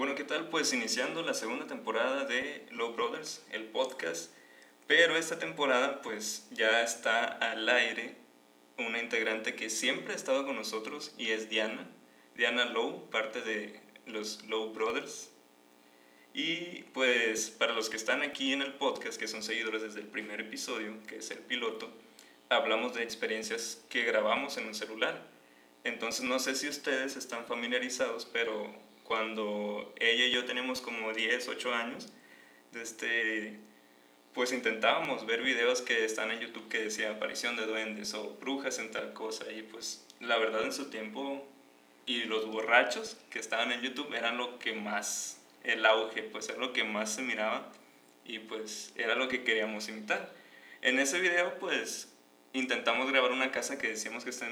Bueno, 0.00 0.14
¿qué 0.14 0.24
tal? 0.24 0.48
Pues 0.48 0.72
iniciando 0.72 1.20
la 1.20 1.34
segunda 1.34 1.66
temporada 1.66 2.24
de 2.24 2.64
Low 2.70 2.94
Brothers, 2.94 3.44
el 3.52 3.64
podcast, 3.64 4.32
pero 4.86 5.14
esta 5.14 5.38
temporada 5.38 6.00
pues 6.00 6.48
ya 6.52 6.82
está 6.82 7.26
al 7.26 7.68
aire 7.68 8.16
una 8.78 8.98
integrante 8.98 9.54
que 9.56 9.68
siempre 9.68 10.14
ha 10.14 10.16
estado 10.16 10.46
con 10.46 10.56
nosotros 10.56 11.12
y 11.18 11.32
es 11.32 11.50
Diana, 11.50 11.86
Diana 12.34 12.64
Low, 12.64 13.10
parte 13.10 13.42
de 13.42 13.78
los 14.06 14.42
Low 14.46 14.72
Brothers. 14.72 15.32
Y 16.32 16.84
pues 16.94 17.50
para 17.50 17.74
los 17.74 17.90
que 17.90 17.98
están 17.98 18.22
aquí 18.22 18.54
en 18.54 18.62
el 18.62 18.72
podcast, 18.72 19.20
que 19.20 19.28
son 19.28 19.42
seguidores 19.42 19.82
desde 19.82 20.00
el 20.00 20.06
primer 20.06 20.40
episodio, 20.40 20.94
que 21.08 21.16
es 21.16 21.30
el 21.30 21.40
piloto, 21.40 21.90
hablamos 22.48 22.94
de 22.94 23.02
experiencias 23.02 23.84
que 23.90 24.04
grabamos 24.04 24.56
en 24.56 24.66
un 24.66 24.74
celular. 24.74 25.26
Entonces 25.84 26.24
no 26.24 26.38
sé 26.38 26.54
si 26.54 26.70
ustedes 26.70 27.16
están 27.16 27.44
familiarizados, 27.44 28.24
pero 28.24 28.88
cuando 29.10 29.92
ella 29.98 30.26
y 30.26 30.30
yo 30.30 30.44
teníamos 30.44 30.80
como 30.80 31.12
10, 31.12 31.48
8 31.48 31.74
años, 31.74 32.12
este, 32.80 33.58
pues 34.32 34.52
intentábamos 34.52 35.26
ver 35.26 35.42
videos 35.42 35.82
que 35.82 36.04
están 36.04 36.30
en 36.30 36.38
YouTube 36.38 36.68
que 36.68 36.78
decían 36.78 37.16
aparición 37.16 37.56
de 37.56 37.66
duendes 37.66 38.14
o 38.14 38.36
brujas 38.40 38.78
en 38.78 38.92
tal 38.92 39.12
cosa. 39.12 39.50
Y 39.50 39.62
pues 39.62 40.06
la 40.20 40.38
verdad 40.38 40.62
en 40.62 40.72
su 40.72 40.90
tiempo 40.90 41.44
y 42.06 42.22
los 42.22 42.46
borrachos 42.46 43.16
que 43.30 43.40
estaban 43.40 43.72
en 43.72 43.80
YouTube 43.80 44.14
eran 44.14 44.38
lo 44.38 44.60
que 44.60 44.74
más, 44.74 45.40
el 45.64 45.84
auge, 45.86 46.22
pues 46.22 46.48
era 46.48 46.58
lo 46.58 46.72
que 46.72 46.84
más 46.84 47.12
se 47.12 47.22
miraba 47.22 47.72
y 48.24 48.38
pues 48.38 48.92
era 48.94 49.16
lo 49.16 49.26
que 49.26 49.42
queríamos 49.42 49.88
imitar. 49.88 50.32
En 50.82 51.00
ese 51.00 51.18
video 51.18 51.58
pues 51.58 52.14
intentamos 52.52 53.10
grabar 53.10 53.32
una 53.32 53.50
casa 53.50 53.76
que 53.76 53.88
decíamos 53.88 54.22
que 54.22 54.30
está 54.30 54.48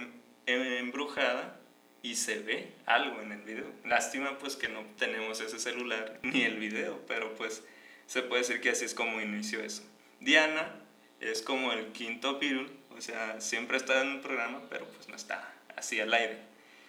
embrujada 0.46 1.60
y 2.02 2.16
se 2.16 2.38
ve 2.38 2.73
algo 2.87 3.20
en 3.20 3.33
el 3.33 3.43
video. 3.43 3.66
Lástima 3.84 4.38
pues 4.38 4.57
que 4.57 4.69
no 4.69 4.84
tenemos 4.98 5.41
ese 5.41 5.59
celular 5.59 6.19
ni 6.23 6.43
el 6.43 6.59
video, 6.59 7.01
pero 7.07 7.34
pues 7.34 7.62
se 8.07 8.23
puede 8.23 8.43
decir 8.43 8.61
que 8.61 8.71
así 8.71 8.85
es 8.85 8.95
como 8.95 9.21
inició 9.21 9.60
eso. 9.60 9.82
Diana 10.21 10.74
es 11.21 11.43
como 11.43 11.73
el 11.73 11.93
quinto 11.93 12.38
Pirul, 12.38 12.71
o 12.96 13.01
sea, 13.01 13.40
siempre 13.40 13.77
está 13.77 14.02
en 14.02 14.09
un 14.09 14.21
programa, 14.21 14.63
pero 14.71 14.87
pues 14.87 15.09
no 15.09 15.16
está 15.16 15.52
así 15.77 16.01
al 16.01 16.13
aire. 16.13 16.38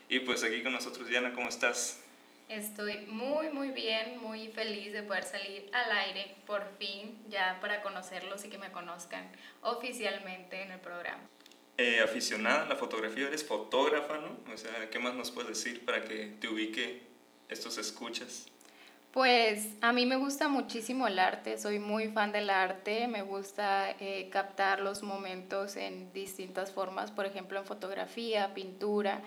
Y 0.07 0.19
pues 0.21 0.43
aquí 0.43 0.63
con 0.63 0.73
nosotros, 0.73 1.07
Diana, 1.07 1.33
¿cómo 1.33 1.49
estás? 1.49 2.01
Estoy 2.49 3.05
muy, 3.05 3.49
muy 3.49 3.69
bien, 3.69 4.19
muy 4.21 4.47
feliz 4.47 4.91
de 4.91 5.03
poder 5.03 5.23
salir 5.23 5.69
al 5.71 5.91
aire, 5.91 6.35
por 6.47 6.65
fin, 6.79 7.15
ya 7.29 7.59
para 7.61 7.83
conocerlos 7.83 8.43
y 8.43 8.49
que 8.49 8.57
me 8.57 8.71
conozcan 8.71 9.29
oficialmente 9.61 10.63
en 10.63 10.71
el 10.71 10.79
programa. 10.79 11.21
Eh, 11.81 12.01
aficionada 12.01 12.63
a 12.63 12.67
la 12.67 12.75
fotografía, 12.75 13.27
eres 13.27 13.45
fotógrafa, 13.45 14.17
¿no? 14.17 14.53
O 14.53 14.57
sea, 14.57 14.89
¿qué 14.89 14.99
más 14.99 15.15
nos 15.15 15.31
puedes 15.31 15.51
decir 15.51 15.85
para 15.85 16.03
que 16.03 16.33
te 16.41 16.49
ubique 16.49 17.03
estos 17.47 17.77
escuchas? 17.77 18.47
Pues 19.13 19.65
a 19.79 19.93
mí 19.93 20.05
me 20.05 20.17
gusta 20.17 20.49
muchísimo 20.49 21.07
el 21.07 21.17
arte, 21.17 21.57
soy 21.57 21.79
muy 21.79 22.09
fan 22.09 22.33
del 22.33 22.49
arte, 22.49 23.07
me 23.07 23.21
gusta 23.21 23.91
eh, 23.91 24.27
captar 24.29 24.81
los 24.81 25.03
momentos 25.03 25.77
en 25.77 26.11
distintas 26.11 26.73
formas, 26.73 27.11
por 27.11 27.25
ejemplo 27.25 27.57
en 27.57 27.65
fotografía, 27.65 28.53
pintura, 28.53 29.21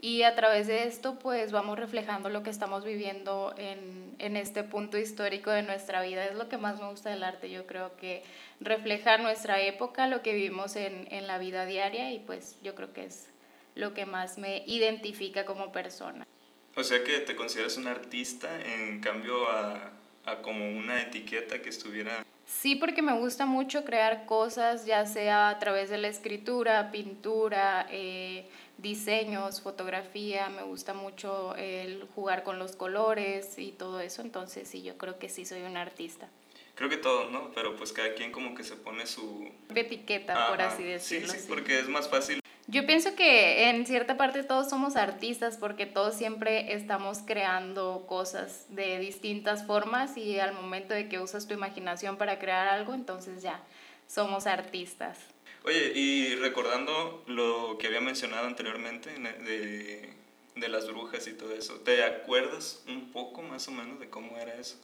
y 0.00 0.22
a 0.22 0.34
través 0.34 0.66
de 0.66 0.84
esto 0.84 1.18
pues 1.18 1.52
vamos 1.52 1.78
reflejando 1.78 2.28
lo 2.28 2.42
que 2.42 2.50
estamos 2.50 2.84
viviendo 2.84 3.54
en, 3.56 4.14
en, 4.18 4.36
este 4.36 4.62
punto 4.62 4.98
histórico 4.98 5.50
de 5.50 5.62
nuestra 5.62 6.02
vida. 6.02 6.26
Es 6.26 6.36
lo 6.36 6.48
que 6.48 6.58
más 6.58 6.80
me 6.80 6.90
gusta 6.90 7.10
del 7.10 7.22
arte, 7.22 7.50
yo 7.50 7.66
creo 7.66 7.96
que 7.96 8.22
refleja 8.60 9.18
nuestra 9.18 9.60
época, 9.62 10.06
lo 10.06 10.22
que 10.22 10.34
vivimos 10.34 10.76
en, 10.76 11.08
en 11.10 11.26
la 11.26 11.38
vida 11.38 11.64
diaria 11.66 12.12
y 12.12 12.18
pues 12.18 12.58
yo 12.62 12.74
creo 12.74 12.92
que 12.92 13.06
es 13.06 13.28
lo 13.74 13.94
que 13.94 14.06
más 14.06 14.38
me 14.38 14.64
identifica 14.66 15.44
como 15.44 15.72
persona. 15.72 16.26
O 16.74 16.84
sea 16.84 17.02
que 17.02 17.20
te 17.20 17.34
consideras 17.34 17.78
un 17.78 17.86
artista 17.86 18.48
en 18.62 19.00
cambio 19.00 19.48
a, 19.48 19.92
a 20.26 20.42
como 20.42 20.68
una 20.68 21.00
etiqueta 21.00 21.62
que 21.62 21.70
estuviera... 21.70 22.24
Sí, 22.46 22.76
porque 22.76 23.02
me 23.02 23.12
gusta 23.12 23.44
mucho 23.44 23.84
crear 23.84 24.24
cosas, 24.24 24.86
ya 24.86 25.04
sea 25.04 25.48
a 25.48 25.58
través 25.58 25.90
de 25.90 25.98
la 25.98 26.06
escritura, 26.06 26.92
pintura, 26.92 27.88
eh, 27.90 28.48
diseños, 28.78 29.60
fotografía, 29.60 30.48
me 30.48 30.62
gusta 30.62 30.94
mucho 30.94 31.56
el 31.56 32.06
jugar 32.14 32.44
con 32.44 32.60
los 32.60 32.76
colores 32.76 33.58
y 33.58 33.72
todo 33.72 33.98
eso, 33.98 34.22
entonces 34.22 34.68
sí, 34.68 34.82
yo 34.82 34.96
creo 34.96 35.18
que 35.18 35.28
sí 35.28 35.44
soy 35.44 35.62
un 35.62 35.76
artista. 35.76 36.28
Creo 36.76 36.88
que 36.88 36.98
todos, 36.98 37.32
¿no? 37.32 37.50
Pero 37.52 37.74
pues 37.74 37.92
cada 37.92 38.14
quien 38.14 38.30
como 38.30 38.54
que 38.54 38.62
se 38.62 38.76
pone 38.76 39.06
su... 39.06 39.50
Etiqueta, 39.74 40.48
por 40.48 40.60
así 40.60 40.84
decirlo. 40.84 41.32
Sí, 41.32 41.40
sí, 41.40 41.46
porque 41.48 41.80
es 41.80 41.88
más 41.88 42.08
fácil. 42.08 42.38
Yo 42.68 42.84
pienso 42.84 43.14
que 43.14 43.68
en 43.70 43.86
cierta 43.86 44.16
parte 44.16 44.42
todos 44.42 44.68
somos 44.68 44.96
artistas 44.96 45.56
porque 45.56 45.86
todos 45.86 46.16
siempre 46.16 46.72
estamos 46.72 47.18
creando 47.24 48.06
cosas 48.08 48.66
de 48.70 48.98
distintas 48.98 49.64
formas 49.64 50.16
y 50.16 50.40
al 50.40 50.52
momento 50.52 50.92
de 50.92 51.08
que 51.08 51.20
usas 51.20 51.46
tu 51.46 51.54
imaginación 51.54 52.16
para 52.16 52.40
crear 52.40 52.66
algo, 52.66 52.92
entonces 52.92 53.40
ya 53.40 53.62
somos 54.08 54.48
artistas. 54.48 55.18
Oye, 55.64 55.92
y 55.94 56.34
recordando 56.36 57.22
lo 57.28 57.78
que 57.78 57.86
había 57.86 58.00
mencionado 58.00 58.48
anteriormente 58.48 59.10
de, 59.10 60.12
de 60.56 60.68
las 60.68 60.88
brujas 60.88 61.26
y 61.28 61.34
todo 61.34 61.52
eso, 61.54 61.74
¿te 61.80 62.02
acuerdas 62.02 62.82
un 62.88 63.12
poco 63.12 63.42
más 63.42 63.68
o 63.68 63.70
menos 63.70 64.00
de 64.00 64.10
cómo 64.10 64.38
era 64.38 64.54
eso? 64.54 64.76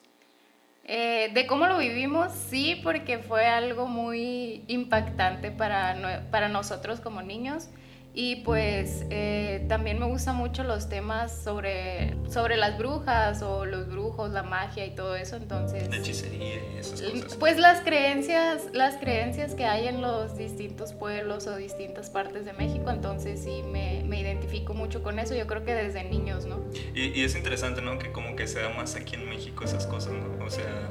Eh, 0.84 1.31
de 1.32 1.47
cómo 1.47 1.66
lo 1.66 1.78
vivimos, 1.78 2.32
sí, 2.32 2.81
porque 2.82 3.19
fue 3.19 3.47
algo 3.47 3.87
muy 3.87 4.65
impactante 4.66 5.50
para, 5.53 6.28
para 6.31 6.48
nosotros 6.48 7.00
como 7.00 7.22
niños. 7.22 7.69
Y 8.15 8.37
pues 8.37 9.06
eh, 9.09 9.65
también 9.69 9.99
me 9.99 10.05
gustan 10.05 10.37
mucho 10.37 10.65
los 10.65 10.91
temas 10.91 11.34
sobre, 11.34 12.15
sobre 12.28 12.59
las 12.59 12.77
brujas 12.77 13.41
o 13.41 13.65
los 13.65 13.89
brujos, 13.89 14.31
la 14.33 14.43
magia 14.43 14.84
y 14.84 14.95
todo 14.95 15.17
eso, 15.17 15.37
entonces... 15.37 15.89
La 15.89 15.97
hechicería 15.97 16.56
y 16.56 16.78
esas 16.78 17.00
cosas. 17.00 17.37
Pues 17.37 17.59
las 17.59 17.81
creencias, 17.81 18.67
las 18.75 18.97
creencias 18.97 19.55
que 19.55 19.65
hay 19.65 19.89
en 19.89 20.03
los 20.03 20.37
distintos 20.37 20.93
pueblos 20.93 21.47
o 21.47 21.56
distintas 21.56 22.11
partes 22.11 22.45
de 22.45 22.53
México, 22.53 22.91
entonces 22.91 23.41
sí 23.43 23.62
me, 23.73 24.05
me 24.05 24.21
identifico 24.21 24.75
mucho 24.75 25.03
con 25.03 25.19
eso, 25.19 25.34
yo 25.34 25.47
creo 25.47 25.65
que 25.65 25.75
desde 25.75 26.05
niños, 26.05 26.44
¿no? 26.44 26.61
Y, 26.94 27.19
y 27.19 27.25
es 27.25 27.34
interesante, 27.34 27.81
¿no? 27.81 27.99
Que 27.99 28.12
como 28.12 28.37
que 28.37 28.47
sea 28.47 28.69
más 28.69 28.94
aquí 28.94 29.15
en 29.15 29.27
México 29.27 29.65
esas 29.65 29.87
cosas, 29.87 30.12
¿no? 30.12 30.44
O 30.44 30.50
sea, 30.50 30.91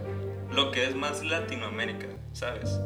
lo 0.52 0.72
que 0.72 0.86
es 0.88 0.96
más 0.96 1.24
Latinoamérica, 1.24 2.08
¿sabes? 2.34 2.80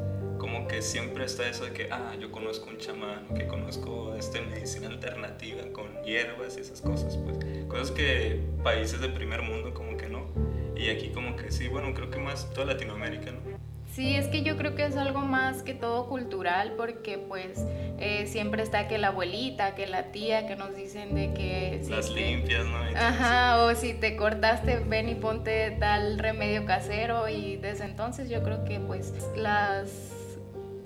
Como 0.46 0.68
que 0.68 0.84
siempre 0.84 1.26
está 1.26 1.50
eso 1.50 1.66
de 1.66 1.72
que, 1.72 1.88
ah, 1.92 2.14
yo 2.20 2.32
conozco 2.32 2.70
un 2.70 2.78
chamán, 2.78 3.34
que 3.36 3.48
conozco 3.48 4.14
este 4.14 4.42
medicina 4.42 4.90
alternativa 4.90 5.64
con 5.74 6.04
hierbas 6.04 6.56
y 6.58 6.62
esas 6.62 6.82
cosas, 6.82 7.18
pues 7.18 7.40
cosas 7.68 7.90
que 7.90 8.40
países 8.64 9.02
de 9.02 9.10
primer 9.10 9.42
mundo 9.42 9.74
como 9.74 9.98
que 9.98 10.08
no. 10.08 10.28
Y 10.78 10.90
aquí 10.90 11.10
como 11.10 11.36
que 11.36 11.52
sí, 11.52 11.68
bueno, 11.68 11.96
creo 11.96 12.12
que 12.12 12.20
más 12.20 12.48
toda 12.54 12.68
Latinoamérica, 12.68 13.32
¿no? 13.32 13.40
Sí, 13.92 14.16
es 14.16 14.28
que 14.28 14.44
yo 14.44 14.56
creo 14.56 14.76
que 14.76 14.86
es 14.86 14.96
algo 14.98 15.22
más 15.22 15.64
que 15.64 15.74
todo 15.74 16.08
cultural 16.08 16.74
porque 16.78 17.18
pues 17.18 17.66
eh, 17.98 18.28
siempre 18.28 18.62
está 18.62 18.88
que 18.88 19.00
la 19.00 19.08
abuelita, 19.08 19.74
que 19.74 19.88
la 19.88 20.12
tía, 20.12 20.46
que 20.46 20.56
nos 20.56 20.76
dicen 20.76 21.16
de 21.16 21.34
que... 21.34 21.82
Las 21.90 22.12
limpias, 22.12 22.66
¿no? 22.66 22.78
Ajá, 22.96 23.64
o 23.64 23.74
si 23.74 23.96
te 23.96 24.16
cortaste, 24.16 24.78
ven 24.80 25.10
y 25.10 25.16
ponte 25.16 25.72
tal 25.80 26.20
remedio 26.20 26.66
casero 26.66 27.30
y 27.30 27.56
desde 27.56 27.86
entonces 27.86 28.30
yo 28.30 28.44
creo 28.44 28.64
que 28.64 28.80
pues 28.80 29.12
las 29.36 30.15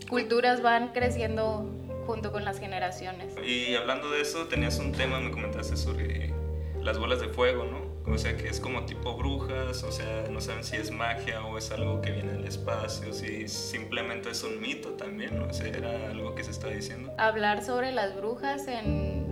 culturas 0.10 0.62
van 0.62 0.90
creciendo 0.90 1.70
junto 2.06 2.32
con 2.32 2.44
las 2.44 2.60
generaciones. 2.60 3.36
Y 3.46 3.76
hablando 3.76 4.10
de 4.10 4.22
eso, 4.22 4.48
tenías 4.48 4.80
un 4.80 4.92
tema, 4.92 5.20
me 5.20 5.32
comentaste 5.32 5.78
sobre 5.78 6.34
las 6.82 6.98
bolas 6.98 7.22
de 7.22 7.30
fuego, 7.30 7.66
¿no? 7.66 7.90
O 8.12 8.18
sea, 8.18 8.36
que 8.36 8.48
es 8.48 8.60
como 8.60 8.86
tipo 8.86 9.16
brujas, 9.16 9.84
o 9.84 9.92
sea, 9.92 10.26
no 10.32 10.42
saben 10.42 10.64
si 10.64 10.78
es 10.78 10.90
magia 10.90 11.46
o 11.46 11.58
es 11.58 11.70
algo 11.72 12.02
que 12.02 12.12
viene 12.12 12.32
del 12.34 12.46
espacio, 12.46 13.14
si 13.14 13.48
simplemente 13.48 14.32
es 14.32 14.44
un 14.44 14.60
mito 14.60 14.90
también, 14.94 15.38
¿no? 15.38 15.48
O 15.48 15.54
sea, 15.54 15.68
era 15.68 16.10
algo 16.10 16.34
que 16.34 16.44
se 16.44 16.52
está 16.52 16.70
diciendo. 16.70 17.14
Hablar 17.18 17.64
sobre 17.64 17.92
las 17.92 18.16
brujas 18.16 18.68
en, 18.68 19.28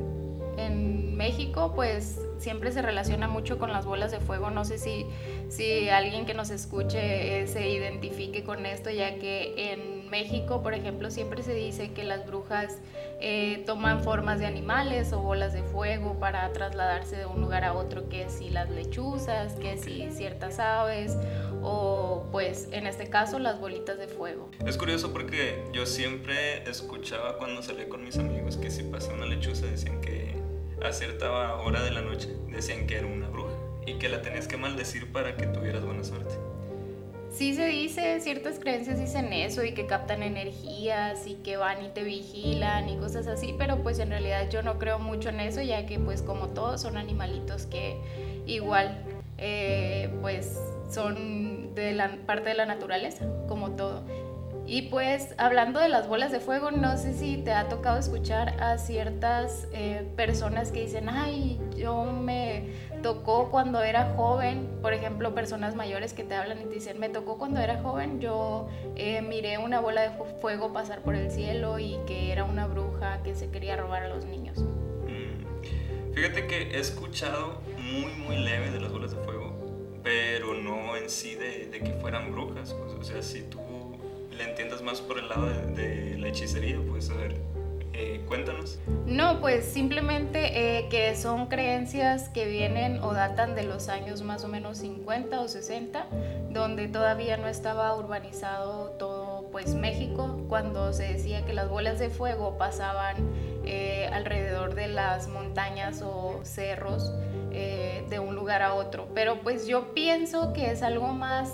en 0.57 1.17
México, 1.17 1.73
pues 1.75 2.19
siempre 2.37 2.71
se 2.71 2.83
relaciona 2.83 3.27
mucho 3.27 3.57
con 3.57 3.71
las 3.71 3.85
bolas 3.85 4.11
de 4.11 4.19
fuego. 4.19 4.51
No 4.51 4.63
sé 4.63 4.77
si, 4.77 5.07
si 5.49 5.89
alguien 5.89 6.27
que 6.27 6.35
nos 6.35 6.51
escuche 6.51 7.41
eh, 7.41 7.47
se 7.47 7.67
identifique 7.67 8.43
con 8.43 8.67
esto, 8.67 8.91
ya 8.91 9.17
que 9.17 9.71
en 9.73 9.96
México, 10.09 10.61
por 10.61 10.73
ejemplo, 10.73 11.11
siempre 11.11 11.43
se 11.43 11.53
dice 11.53 11.91
que 11.91 12.03
las 12.03 12.25
brujas 12.25 12.77
eh, 13.19 13.63
toman 13.65 14.03
formas 14.03 14.39
de 14.39 14.45
animales 14.45 15.11
o 15.13 15.19
bolas 15.19 15.53
de 15.53 15.63
fuego 15.63 16.19
para 16.19 16.51
trasladarse 16.53 17.15
de 17.17 17.25
un 17.25 17.41
lugar 17.41 17.63
a 17.63 17.73
otro, 17.73 18.09
que 18.09 18.29
si 18.29 18.49
las 18.49 18.69
lechuzas, 18.69 19.53
que 19.53 19.77
si 19.77 20.09
ciertas 20.11 20.59
aves 20.59 21.17
o 21.61 22.25
pues 22.31 22.69
en 22.71 22.87
este 22.87 23.09
caso 23.09 23.39
las 23.39 23.59
bolitas 23.59 23.97
de 23.97 24.07
fuego. 24.07 24.49
Es 24.65 24.77
curioso 24.77 25.11
porque 25.11 25.63
yo 25.73 25.85
siempre 25.85 26.63
escuchaba 26.69 27.37
cuando 27.37 27.61
salía 27.63 27.89
con 27.89 28.03
mis 28.03 28.17
amigos 28.17 28.57
que 28.57 28.69
si 28.71 28.83
pasaba 28.83 29.15
una 29.15 29.25
lechuza 29.25 29.65
decían 29.65 30.01
que 30.01 30.35
a 30.83 30.91
cierta 30.91 31.55
hora 31.55 31.83
de 31.83 31.91
la 31.91 32.01
noche 32.01 32.35
decían 32.49 32.87
que 32.87 32.97
era 32.97 33.07
una 33.07 33.27
bruja 33.29 33.53
y 33.85 33.95
que 33.95 34.09
la 34.09 34.21
tenías 34.21 34.47
que 34.47 34.57
maldecir 34.57 35.11
para 35.11 35.35
que 35.35 35.47
tuvieras 35.47 35.83
buena 35.83 36.03
suerte 36.03 36.35
sí 37.37 37.53
se 37.53 37.67
dice, 37.67 38.19
ciertas 38.19 38.57
creencias 38.57 38.99
dicen 38.99 39.31
eso 39.31 39.63
y 39.63 39.73
que 39.73 39.85
captan 39.85 40.23
energías 40.23 41.27
y 41.27 41.35
que 41.35 41.55
van 41.55 41.85
y 41.85 41.89
te 41.89 42.03
vigilan 42.03 42.89
y 42.89 42.97
cosas 42.97 43.27
así, 43.27 43.53
pero 43.57 43.83
pues 43.83 43.99
en 43.99 44.09
realidad 44.09 44.49
yo 44.49 44.63
no 44.63 44.79
creo 44.79 44.97
mucho 44.97 45.29
en 45.29 45.39
eso 45.41 45.61
ya 45.61 45.85
que 45.85 45.99
pues 45.99 46.23
como 46.23 46.47
todos 46.47 46.81
son 46.81 46.97
animalitos 46.97 47.67
que 47.67 47.95
igual 48.47 48.97
eh, 49.37 50.09
pues 50.21 50.59
son 50.89 51.75
de 51.75 51.93
la 51.93 52.17
parte 52.25 52.49
de 52.49 52.55
la 52.55 52.65
naturaleza, 52.65 53.25
como 53.47 53.71
todo. 53.71 54.01
Y 54.69 54.83
pues 54.83 55.33
hablando 55.37 55.79
de 55.79 55.87
las 55.87 56.09
bolas 56.09 56.29
de 56.33 56.41
fuego, 56.41 56.71
no 56.71 56.97
sé 56.97 57.13
si 57.13 57.37
te 57.37 57.53
ha 57.53 57.69
tocado 57.69 57.97
escuchar 57.97 58.61
a 58.61 58.77
ciertas 58.77 59.65
eh, 59.71 60.05
personas 60.17 60.73
que 60.73 60.81
dicen, 60.81 61.07
ay, 61.07 61.57
yo 61.77 62.03
me 62.03 62.73
tocó 63.01 63.49
cuando 63.49 63.81
era 63.81 64.13
joven, 64.17 64.67
por 64.81 64.93
ejemplo, 64.93 65.33
personas 65.33 65.75
mayores 65.75 66.11
que 66.11 66.25
te 66.25 66.35
hablan 66.35 66.59
y 66.61 66.65
te 66.65 66.75
dicen, 66.75 66.99
me 66.99 67.07
tocó 67.07 67.37
cuando 67.37 67.61
era 67.61 67.81
joven, 67.81 68.19
yo 68.19 68.67
eh, 68.97 69.21
miré 69.21 69.57
una 69.57 69.79
bola 69.79 70.01
de 70.01 70.09
fuego 70.41 70.73
pasar 70.73 70.99
por 70.99 71.15
el 71.15 71.31
cielo 71.31 71.79
y 71.79 71.97
que 72.05 72.33
era 72.33 72.43
una 72.43 72.67
bruja 72.67 73.23
que 73.23 73.35
se 73.35 73.49
quería 73.49 73.77
robar 73.77 74.03
a 74.03 74.09
los 74.09 74.25
niños. 74.25 74.59
Mm, 74.59 76.13
fíjate 76.13 76.45
que 76.45 76.75
he 76.75 76.79
escuchado 76.79 77.61
muy, 77.77 78.11
muy 78.15 78.35
leve 78.35 78.69
de 78.71 78.81
las 78.81 78.91
bolas 78.91 79.15
de 79.15 79.23
fuego, 79.23 79.55
pero 80.03 80.55
no 80.55 80.97
en 80.97 81.09
sí 81.09 81.35
de, 81.35 81.69
que 81.69 81.93
fueran 82.01 82.33
brujas. 82.33 82.73
Pues, 82.73 82.93
o 82.93 83.03
sea, 83.03 83.21
si 83.21 83.43
tú 83.43 83.61
le 84.37 84.43
entiendas 84.43 84.81
más 84.81 85.01
por 85.01 85.17
el 85.17 85.27
lado 85.27 85.47
de, 85.47 86.17
la 86.17 86.27
hechicería, 86.27 86.79
pues 86.87 87.09
a 87.09 87.15
ver, 87.15 87.35
eh, 87.93 88.23
cuéntanos. 88.27 88.79
No, 89.05 89.39
pues 89.41 89.65
simplemente 89.65 90.77
eh, 90.79 90.87
que 90.89 91.15
son 91.15 91.47
creencias 91.47 92.29
que 92.29 92.45
vienen 92.45 92.99
o 92.99 93.13
datan 93.13 93.55
de 93.55 93.63
los 93.63 93.89
años 93.89 94.21
más 94.21 94.43
o 94.43 94.47
menos 94.47 94.77
50 94.77 95.41
o 95.41 95.47
60, 95.47 96.05
donde 96.51 96.87
todavía 96.87 97.37
no 97.37 97.47
estaba 97.47 97.95
urbanizado 97.95 98.91
todo 98.91 99.47
pues 99.51 99.73
México, 99.73 100.45
cuando 100.49 100.93
se 100.93 101.13
decía 101.13 101.45
que 101.45 101.53
las 101.53 101.69
bolas 101.69 101.97
de 101.97 102.09
fuego 102.09 102.57
pasaban 102.57 103.15
eh, 103.65 104.09
alrededor 104.13 104.75
de 104.75 104.87
las 104.87 105.27
montañas 105.27 106.01
o 106.03 106.41
cerros 106.43 107.13
de 107.49 108.19
un 108.19 108.35
lugar 108.35 108.61
a 108.61 108.75
otro. 108.75 109.07
Pero 109.15 109.39
pues 109.41 109.65
yo 109.65 109.95
pienso 109.95 110.53
que 110.53 110.69
es 110.69 110.83
algo 110.83 111.07
más 111.07 111.51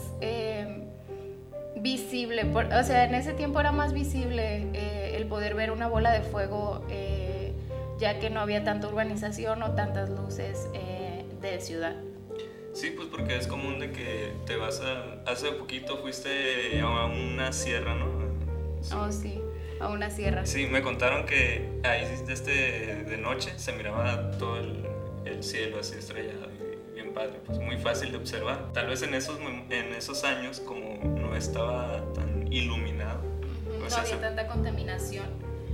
visible, 1.84 2.46
o 2.46 2.84
sea, 2.84 3.04
en 3.04 3.14
ese 3.14 3.34
tiempo 3.34 3.60
era 3.60 3.74
más 3.74 3.94
visible 3.94 4.70
eh, 4.74 5.16
el 5.16 5.28
poder 5.28 5.54
ver 5.54 5.70
una 5.70 5.88
bola 5.88 6.12
de 6.12 6.22
fuego, 6.22 6.84
eh, 6.90 7.54
ya 8.00 8.20
que 8.20 8.30
no 8.30 8.40
había 8.40 8.64
tanta 8.64 8.88
urbanización 8.88 9.62
o 9.62 9.76
tantas 9.76 10.10
luces 10.10 10.70
eh, 10.74 11.26
de 11.42 11.60
ciudad. 11.60 11.96
Sí, 12.72 12.92
pues 12.96 13.10
porque 13.10 13.36
es 13.36 13.48
común 13.48 13.80
de 13.80 13.92
que 13.92 14.32
te 14.48 14.56
vas 14.56 14.82
a... 14.82 15.22
Hace 15.30 15.52
poquito 15.52 15.98
fuiste 15.98 16.80
a 16.80 17.06
una 17.06 17.52
sierra, 17.52 17.94
¿no? 17.94 18.08
Oh, 18.98 19.12
sí, 19.12 19.40
a 19.80 19.90
una 19.90 20.10
sierra. 20.10 20.46
Sí, 20.46 20.66
me 20.66 20.82
contaron 20.82 21.26
que 21.26 21.70
ahí 21.84 22.08
este, 22.30 23.04
de 23.04 23.18
noche 23.18 23.52
se 23.58 23.74
miraba 23.74 24.32
todo 24.40 24.58
el, 24.58 24.88
el 25.26 25.44
cielo 25.44 25.80
así 25.82 25.98
estrellado 26.00 26.48
padre, 27.14 27.40
pues 27.46 27.60
muy 27.60 27.78
fácil 27.78 28.12
de 28.12 28.18
observar. 28.18 28.72
Tal 28.74 28.88
vez 28.88 29.02
en 29.04 29.14
esos, 29.14 29.40
en 29.40 29.94
esos 29.94 30.24
años, 30.24 30.60
como 30.60 31.04
no 31.04 31.36
estaba 31.36 32.04
tan 32.14 32.52
iluminado, 32.52 33.22
no 33.90 33.96
había 33.96 34.22
tanta 34.22 34.48
contaminación. 34.48 35.26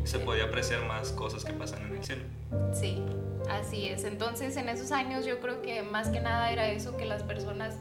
Se 0.04 0.20
podía 0.20 0.46
apreciar 0.46 0.86
más 0.86 1.12
cosas 1.12 1.44
que 1.44 1.54
pasan 1.54 1.86
en 1.88 1.98
el 1.98 2.04
cielo. 2.04 2.24
Sí, 2.74 3.04
así 3.50 3.88
es. 3.88 4.04
Entonces, 4.06 4.56
en 4.58 4.70
esos 4.70 4.92
años 4.92 5.26
yo 5.26 5.40
creo 5.40 5.62
que 5.62 5.84
más 5.84 6.10
que 6.10 6.20
nada 6.20 6.52
era 6.52 6.70
eso 6.70 6.98
que 6.98 7.06
las 7.06 7.22
personas 7.24 7.76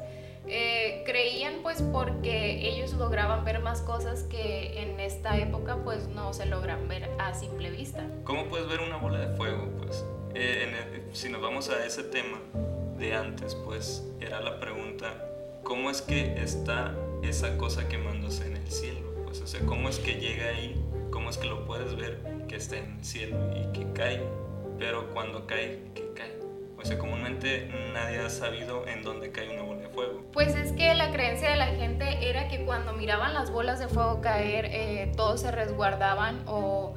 eh, 0.46 1.02
creían 1.04 1.56
pues 1.62 1.82
porque 1.82 2.68
ellos 2.68 2.94
lograban 2.94 3.44
ver 3.44 3.60
más 3.60 3.82
cosas 3.82 4.22
que 4.24 4.80
en 4.80 4.98
esta 4.98 5.36
época 5.36 5.76
pues 5.84 6.08
no 6.08 6.32
se 6.32 6.46
logran 6.46 6.88
ver 6.88 7.10
a 7.18 7.34
simple 7.34 7.70
vista. 7.70 8.06
¿Cómo 8.24 8.46
puedes 8.46 8.68
ver 8.68 8.80
una 8.80 8.96
bola 8.96 9.18
de 9.18 9.36
fuego? 9.36 9.68
Pues 9.78 10.04
eh, 10.34 11.06
si 11.12 11.28
nos 11.28 11.42
vamos 11.42 11.68
a 11.68 11.84
ese 11.84 12.02
tema, 12.02 12.38
de 12.98 13.14
antes, 13.14 13.54
pues 13.54 14.04
era 14.20 14.40
la 14.40 14.58
pregunta, 14.58 15.14
¿cómo 15.62 15.90
es 15.90 16.02
que 16.02 16.42
está 16.42 16.94
esa 17.22 17.56
cosa 17.56 17.88
quemándose 17.88 18.46
en 18.46 18.56
el 18.56 18.70
cielo? 18.70 19.12
Pues, 19.24 19.40
o 19.40 19.46
sea, 19.46 19.60
¿cómo 19.66 19.88
es 19.88 19.98
que 19.98 20.14
llega 20.14 20.48
ahí? 20.48 20.74
¿Cómo 21.10 21.30
es 21.30 21.38
que 21.38 21.46
lo 21.46 21.64
puedes 21.64 21.96
ver 21.96 22.20
que 22.48 22.56
está 22.56 22.76
en 22.76 22.98
el 22.98 23.04
cielo 23.04 23.36
y 23.56 23.72
que 23.72 23.86
cae? 23.92 24.20
Pero 24.78 25.10
cuando 25.12 25.46
cae, 25.46 25.80
que 25.94 26.12
cae. 26.14 26.38
O 26.76 26.84
sea, 26.84 26.98
comúnmente 26.98 27.68
nadie 27.92 28.20
ha 28.20 28.30
sabido 28.30 28.86
en 28.86 29.02
dónde 29.02 29.32
cae 29.32 29.52
una 29.52 29.62
bola 29.62 29.82
de 29.82 29.88
fuego. 29.88 30.22
Pues 30.32 30.54
es 30.54 30.72
que 30.72 30.94
la 30.94 31.10
creencia 31.10 31.50
de 31.50 31.56
la 31.56 31.66
gente 31.66 32.28
era 32.28 32.37
cuando 32.68 32.92
miraban 32.92 33.32
las 33.32 33.50
bolas 33.50 33.78
de 33.78 33.88
fuego 33.88 34.20
caer, 34.20 34.66
eh, 34.66 35.10
todos 35.16 35.40
se 35.40 35.50
resguardaban 35.50 36.42
o, 36.46 36.94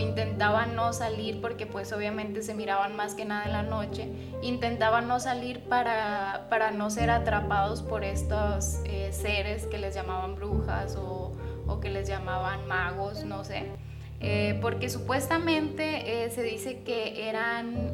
intentaban 0.00 0.74
no 0.74 0.92
salir 0.92 1.40
porque 1.42 1.66
pues 1.66 1.92
obviamente 1.92 2.42
se 2.42 2.54
miraban 2.54 2.96
más 2.96 3.14
que 3.14 3.24
nada 3.24 3.44
en 3.44 3.52
la 3.52 3.62
noche, 3.62 4.08
intentaban 4.42 5.06
no 5.06 5.20
salir 5.20 5.60
para, 5.68 6.46
para 6.48 6.70
no 6.70 6.90
ser 6.90 7.10
atrapados 7.10 7.82
por 7.82 8.02
estos 8.02 8.80
eh, 8.86 9.10
seres 9.12 9.66
que 9.66 9.78
les 9.78 9.94
llamaban 9.94 10.36
brujas 10.36 10.96
o, 10.96 11.32
o, 11.66 11.80
que 11.80 11.90
les 11.90 12.08
llamaban 12.08 12.66
magos, 12.66 13.24
no 13.24 13.44
sé. 13.44 13.66
Eh, 14.20 14.58
porque 14.62 14.88
supuestamente 14.88 16.28
se 16.30 16.42
dice 16.42 16.82
que 16.82 17.28
eran 17.28 17.92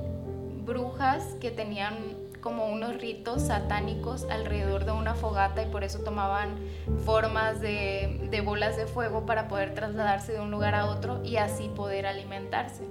brujas 0.64 1.22
que 1.40 1.50
tenían 1.50 2.23
como 2.44 2.66
unos 2.66 3.00
ritos 3.00 3.46
satánicos 3.46 4.24
alrededor 4.24 4.84
de 4.84 4.92
una 4.92 5.14
fogata 5.14 5.62
y 5.62 5.70
por 5.70 5.82
eso 5.82 6.00
tomaban 6.00 6.58
formas 7.06 7.58
de, 7.62 8.28
de, 8.30 8.40
bolas 8.42 8.76
de 8.76 8.86
fuego 8.86 9.24
para 9.24 9.48
poder 9.48 9.74
trasladarse 9.74 10.34
de 10.34 10.40
un 10.40 10.50
lugar 10.50 10.74
a 10.74 10.84
otro 10.84 11.24
y 11.24 11.38
así 11.38 11.70
poder 11.74 12.04
alimentarse. 12.04 12.84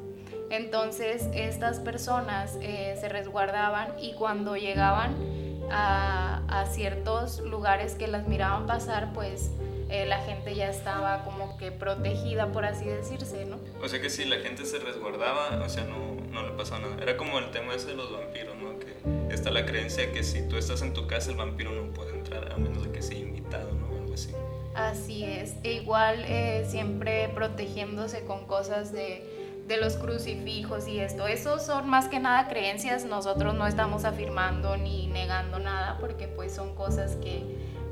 Entonces 0.50 1.30
estas 1.36 1.80
personas 1.80 2.58
eh, 2.62 2.98
se 3.00 3.10
resguardaban 3.10 3.90
y 4.00 4.16
cuando 4.16 4.58
llegaban 4.58 5.16
a, 5.72 6.42
a, 6.48 6.66
ciertos 6.66 7.40
lugares 7.42 7.94
que 7.94 8.08
las 8.08 8.28
miraban 8.28 8.66
pasar, 8.66 9.14
pues 9.14 9.52
eh, 9.90 10.08
la 10.08 10.18
gente 10.18 10.56
ya 10.56 10.68
estaba 10.68 11.24
como 11.26 11.58
que 11.60 11.72
protegida, 11.72 12.52
por 12.52 12.66
así 12.66 12.86
decirse, 12.86 13.46
¿no? 13.46 13.60
O 13.84 13.88
sea 13.88 14.02
que 14.02 14.10
si 14.10 14.26
la 14.26 14.38
gente 14.38 14.66
se 14.66 14.80
resguardaba, 14.80 15.64
o 15.64 15.70
sea, 15.70 15.84
no, 15.84 16.16
no 16.32 16.42
le 16.42 16.54
pasaba 16.54 16.82
nada. 16.82 16.96
Era 17.00 17.16
como 17.16 17.38
el 17.38 17.52
tema 17.52 17.76
de 17.76 17.94
los 17.94 18.12
vampiros, 18.12 18.56
¿no? 18.58 18.80
Está 19.34 19.52
la 19.52 19.66
creencia 19.66 20.12
que 20.12 20.24
si 20.24 20.48
tú 20.48 20.58
estás 20.58 20.82
en 20.82 20.94
tu 20.94 21.08
casa, 21.08 21.32
el 21.32 21.38
vampiro 21.38 21.72
no 21.72 21.92
puede 21.92 22.14
entrar 22.14 22.52
a 22.52 22.58
menos 22.58 22.84
de 22.84 22.92
que 22.92 23.02
sea 23.02 23.18
invitado, 23.18 23.72
¿no? 23.74 23.88
Algo 23.98 24.14
así. 24.14 24.30
Así 24.76 25.24
es. 25.24 25.56
E 25.64 25.74
igual 25.74 26.24
eh, 26.28 26.66
siempre 26.68 27.30
protegiéndose 27.30 28.26
con 28.26 28.46
cosas 28.46 28.92
de 28.92 29.42
de 29.68 29.78
los 29.78 29.96
crucifijos 29.96 30.90
y 30.90 31.00
esto. 31.00 31.26
Esos 31.26 31.66
son 31.66 31.88
más 31.88 32.10
que 32.10 32.20
nada 32.20 32.50
creencias, 32.50 33.06
nosotros 33.06 33.56
no 33.56 33.66
estamos 33.66 34.04
afirmando 34.04 34.76
ni 34.76 35.08
negando 35.08 35.58
nada 35.58 35.98
porque 36.02 36.28
pues 36.28 36.54
son 36.54 36.76
cosas 36.76 37.16
que 37.16 37.44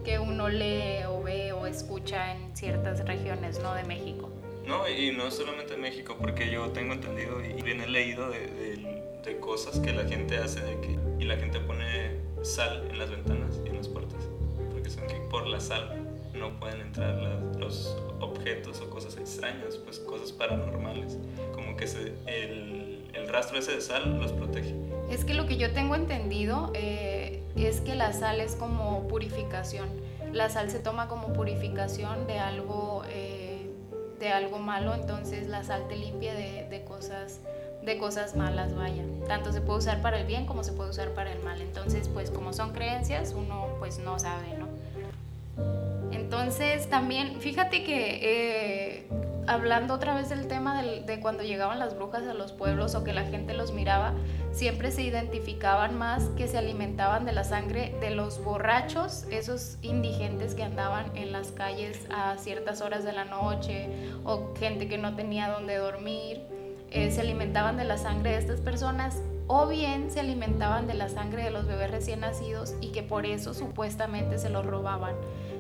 que 0.03 0.19
uno 0.19 0.49
lee 0.49 1.03
o 1.07 1.21
ve 1.21 1.51
o 1.51 1.67
escucha 1.67 2.33
en 2.33 2.55
ciertas 2.55 3.05
regiones 3.05 3.59
¿no? 3.61 3.73
de 3.73 3.83
México. 3.83 4.29
No, 4.65 4.87
y 4.87 5.11
no 5.11 5.31
solamente 5.31 5.73
en 5.73 5.81
México, 5.81 6.17
porque 6.19 6.49
yo 6.49 6.69
tengo 6.69 6.93
entendido 6.93 7.43
y 7.43 7.61
bien 7.61 7.81
he 7.81 7.87
leído 7.87 8.29
de, 8.29 8.47
de, 8.47 9.37
cosas 9.39 9.79
que 9.79 9.91
la 9.91 10.03
gente 10.05 10.37
hace 10.37 10.61
de 10.61 10.79
que, 10.81 10.97
y 11.21 11.25
la 11.25 11.37
gente 11.37 11.59
pone 11.59 12.17
sal 12.41 12.87
en 12.89 12.99
las 12.99 13.09
ventanas 13.09 13.61
y 13.63 13.69
en 13.69 13.77
las 13.77 13.87
puertas, 13.87 14.27
porque 14.71 14.89
son 14.89 15.07
que 15.07 15.15
por 15.29 15.47
la 15.47 15.59
sal 15.59 16.07
no 16.33 16.59
pueden 16.59 16.81
entrar 16.81 17.15
los 17.57 17.97
objetos 18.19 18.81
o 18.81 18.89
cosas 18.89 19.15
extrañas, 19.15 19.77
pues 19.77 19.99
cosas 19.99 20.31
paranormales, 20.33 21.17
como 21.53 21.77
que 21.77 21.87
se, 21.87 22.13
el, 22.25 23.09
el, 23.13 23.27
rastro 23.29 23.59
ese 23.59 23.75
de 23.75 23.81
sal 23.81 24.19
los 24.19 24.33
protege. 24.33 24.75
Es 25.09 25.23
que 25.23 25.33
lo 25.33 25.45
que 25.45 25.57
yo 25.57 25.71
tengo 25.71 25.95
entendido... 25.95 26.71
Eh, 26.73 27.41
es 27.55 27.81
que 27.81 27.95
la 27.95 28.13
sal 28.13 28.39
es 28.39 28.55
como 28.55 29.07
purificación. 29.07 29.89
La 30.31 30.49
sal 30.49 30.69
se 30.69 30.79
toma 30.79 31.07
como 31.07 31.33
purificación 31.33 32.27
de 32.27 32.39
algo, 32.39 33.03
eh, 33.09 33.69
de 34.19 34.29
algo 34.29 34.59
malo, 34.59 34.93
entonces 34.93 35.47
la 35.47 35.63
sal 35.63 35.87
te 35.87 35.97
limpia 35.97 36.33
de, 36.33 36.83
cosas 36.87 37.41
de 37.83 37.97
cosas 37.97 38.35
malas, 38.35 38.75
vaya. 38.75 39.03
Tanto 39.27 39.51
se 39.51 39.61
puede 39.61 39.79
usar 39.79 40.01
para 40.01 40.19
el 40.19 40.27
bien 40.27 40.45
como 40.45 40.63
se 40.63 40.71
puede 40.71 40.89
usar 40.89 41.09
para 41.09 41.31
el 41.31 41.41
mal. 41.43 41.61
Entonces, 41.61 42.07
pues 42.07 42.29
como 42.29 42.53
son 42.53 42.73
creencias, 42.73 43.33
uno 43.35 43.67
pues 43.79 43.99
no 43.99 44.19
sabe, 44.19 44.57
¿no? 44.57 44.67
Entonces, 46.11 46.89
también, 46.89 47.41
fíjate 47.41 47.83
que 47.83 48.19
eh, 48.21 49.07
hablando 49.47 49.93
otra 49.93 50.15
vez 50.15 50.29
del 50.29 50.47
tema 50.47 50.81
de 50.81 51.19
cuando 51.19 51.43
llegaban 51.43 51.79
las 51.79 51.95
brujas 51.95 52.23
a 52.23 52.33
los 52.33 52.51
pueblos 52.51 52.95
o 52.95 53.03
que 53.03 53.13
la 53.13 53.23
gente 53.23 53.53
los 53.53 53.73
miraba, 53.73 54.13
siempre 54.51 54.91
se 54.91 55.01
identificaban 55.01 55.97
más 55.97 56.23
que 56.37 56.47
se 56.47 56.57
alimentaban 56.57 57.25
de 57.25 57.31
la 57.31 57.43
sangre 57.43 57.95
de 57.99 58.11
los 58.11 58.43
borrachos, 58.43 59.25
esos 59.31 59.77
indigentes 59.81 60.55
que 60.55 60.63
andaban 60.63 61.05
en 61.15 61.31
las 61.31 61.51
calles 61.51 61.99
a 62.09 62.37
ciertas 62.37 62.81
horas 62.81 63.03
de 63.03 63.13
la 63.13 63.25
noche 63.25 63.89
o 64.23 64.53
gente 64.57 64.87
que 64.87 64.97
no 64.97 65.15
tenía 65.15 65.49
donde 65.49 65.77
dormir. 65.77 66.41
Eh, 66.91 67.09
se 67.09 67.21
alimentaban 67.21 67.77
de 67.77 67.85
la 67.85 67.97
sangre 67.97 68.31
de 68.31 68.37
estas 68.37 68.59
personas 68.59 69.21
o 69.47 69.65
bien 69.67 70.11
se 70.11 70.19
alimentaban 70.19 70.87
de 70.87 70.93
la 70.93 71.07
sangre 71.07 71.43
de 71.43 71.49
los 71.49 71.65
bebés 71.65 71.89
recién 71.89 72.19
nacidos 72.19 72.73
y 72.81 72.91
que 72.91 73.01
por 73.01 73.25
eso 73.25 73.53
supuestamente 73.53 74.37
se 74.37 74.49
los 74.49 74.65
robaban. 74.65 75.15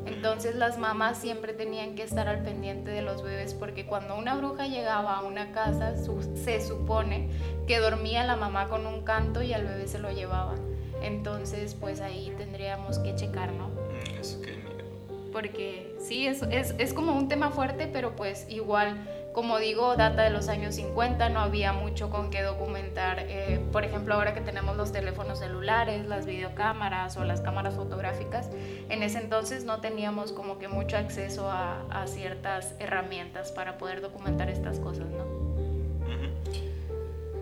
Entonces 0.05 0.55
las 0.55 0.77
mamás 0.77 1.17
siempre 1.17 1.53
tenían 1.53 1.95
que 1.95 2.03
estar 2.03 2.27
al 2.27 2.43
pendiente 2.43 2.91
de 2.91 3.01
los 3.01 3.23
bebés 3.23 3.53
porque 3.53 3.85
cuando 3.85 4.17
una 4.17 4.35
bruja 4.35 4.67
llegaba 4.67 5.17
a 5.17 5.23
una 5.23 5.51
casa 5.51 5.95
se 5.95 6.61
supone 6.61 7.29
que 7.65 7.79
dormía 7.79 8.25
la 8.25 8.35
mamá 8.35 8.67
con 8.67 8.85
un 8.85 9.03
canto 9.03 9.41
y 9.41 9.53
al 9.53 9.65
bebé 9.65 9.87
se 9.87 9.99
lo 9.99 10.11
llevaba. 10.11 10.55
Entonces, 11.01 11.75
pues 11.75 12.01
ahí 12.01 12.33
tendríamos 12.37 12.99
que 12.99 13.15
checar, 13.15 13.53
¿no? 13.53 13.69
Mm. 13.69 15.31
Porque 15.31 15.95
sí, 15.97 16.27
es, 16.27 16.43
es, 16.43 16.75
es 16.77 16.93
como 16.93 17.15
un 17.15 17.29
tema 17.29 17.51
fuerte, 17.51 17.87
pero 17.87 18.15
pues 18.15 18.45
igual 18.49 18.97
como 19.33 19.59
digo, 19.59 19.95
data 19.95 20.23
de 20.23 20.29
los 20.29 20.49
años 20.49 20.75
50, 20.75 21.29
no 21.29 21.39
había 21.39 21.71
mucho 21.73 22.09
con 22.09 22.29
qué 22.29 22.41
documentar. 22.41 23.19
Eh, 23.19 23.61
por 23.71 23.85
ejemplo, 23.85 24.15
ahora 24.15 24.33
que 24.33 24.41
tenemos 24.41 24.75
los 24.75 24.91
teléfonos 24.91 25.39
celulares, 25.39 26.05
las 26.05 26.25
videocámaras 26.25 27.15
o 27.17 27.23
las 27.23 27.41
cámaras 27.41 27.75
fotográficas, 27.75 28.49
en 28.89 29.03
ese 29.03 29.19
entonces 29.19 29.63
no 29.63 29.79
teníamos 29.79 30.31
como 30.33 30.59
que 30.59 30.67
mucho 30.67 30.97
acceso 30.97 31.49
a, 31.49 31.81
a 31.89 32.07
ciertas 32.07 32.75
herramientas 32.79 33.51
para 33.51 33.77
poder 33.77 34.01
documentar 34.01 34.49
estas 34.49 34.79
cosas, 34.79 35.07
¿no? 35.09 35.51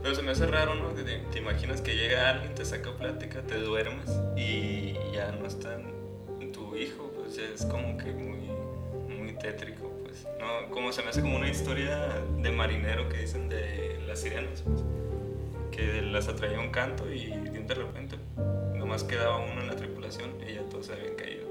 Pero 0.01 0.15
se 0.15 0.21
me 0.21 0.31
hace 0.31 0.47
raro, 0.47 0.75
¿no? 0.75 0.89
Te, 0.89 1.03
te 1.03 1.39
imaginas 1.39 1.81
que 1.81 1.93
llega 1.93 2.29
alguien, 2.29 2.55
te 2.55 2.63
saca 2.63 2.91
plática, 2.95 3.41
te 3.41 3.59
duermes 3.59 4.09
y 4.37 4.93
ya 5.13 5.33
no 5.33 5.45
está 5.45 5.77
tu 6.53 6.75
hijo, 6.75 7.11
pues 7.15 7.35
ya 7.35 7.43
es 7.43 7.65
como 7.65 7.97
que 7.97 8.13
tétrico, 9.39 9.91
pues. 10.03 10.27
No, 10.39 10.69
como 10.73 10.91
se 10.91 11.01
me 11.01 11.09
hace 11.09 11.21
como 11.21 11.37
una 11.37 11.49
historia 11.49 12.09
de 12.37 12.51
marinero 12.51 13.09
que 13.09 13.17
dicen 13.17 13.49
de 13.49 13.99
las 14.07 14.21
sirenas, 14.21 14.61
pues. 14.61 14.83
Que 15.71 16.01
las 16.01 16.27
atraía 16.27 16.59
un 16.59 16.71
canto 16.71 17.11
y 17.11 17.27
de 17.27 17.73
repente 17.73 18.17
nomás 18.75 19.03
quedaba 19.03 19.37
uno 19.37 19.61
en 19.61 19.67
la 19.67 19.75
tripulación 19.75 20.31
y 20.47 20.55
ya 20.55 20.61
todos 20.63 20.87
se 20.87 20.93
habían 20.93 21.15
caído. 21.15 21.49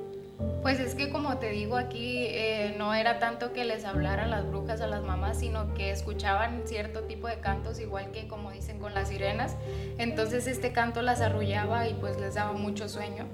Pues 0.63 0.79
es 0.81 0.95
que 0.95 1.11
como 1.11 1.39
te 1.39 1.51
digo 1.51 1.77
aquí, 1.77 2.27
eh, 2.27 2.75
no 2.79 2.95
era 2.95 3.19
tanto 3.19 3.53
que 3.53 3.65
les 3.65 3.85
hablaran 3.85 4.31
las 4.31 4.47
brujas 4.47 4.81
a 4.81 4.87
las 4.87 5.03
mamás, 5.03 5.41
sino 5.41 5.75
que 5.75 5.91
escuchaban 5.91 6.63
cierto 6.67 7.03
tipo 7.03 7.27
de 7.27 7.41
cantos, 7.41 7.81
igual 7.81 8.11
que 8.13 8.29
como 8.29 8.51
dicen 8.53 8.79
con 8.79 8.95
las 8.95 9.09
sirenas. 9.09 9.57
Entonces 9.99 10.47
este 10.47 10.73
canto 10.73 11.03
las 11.03 11.21
arrullaba 11.21 11.89
y 11.89 11.95
pues 11.95 12.21
les 12.21 12.35
daba 12.35 12.53
mucho 12.53 12.89
sueño. 12.89 13.27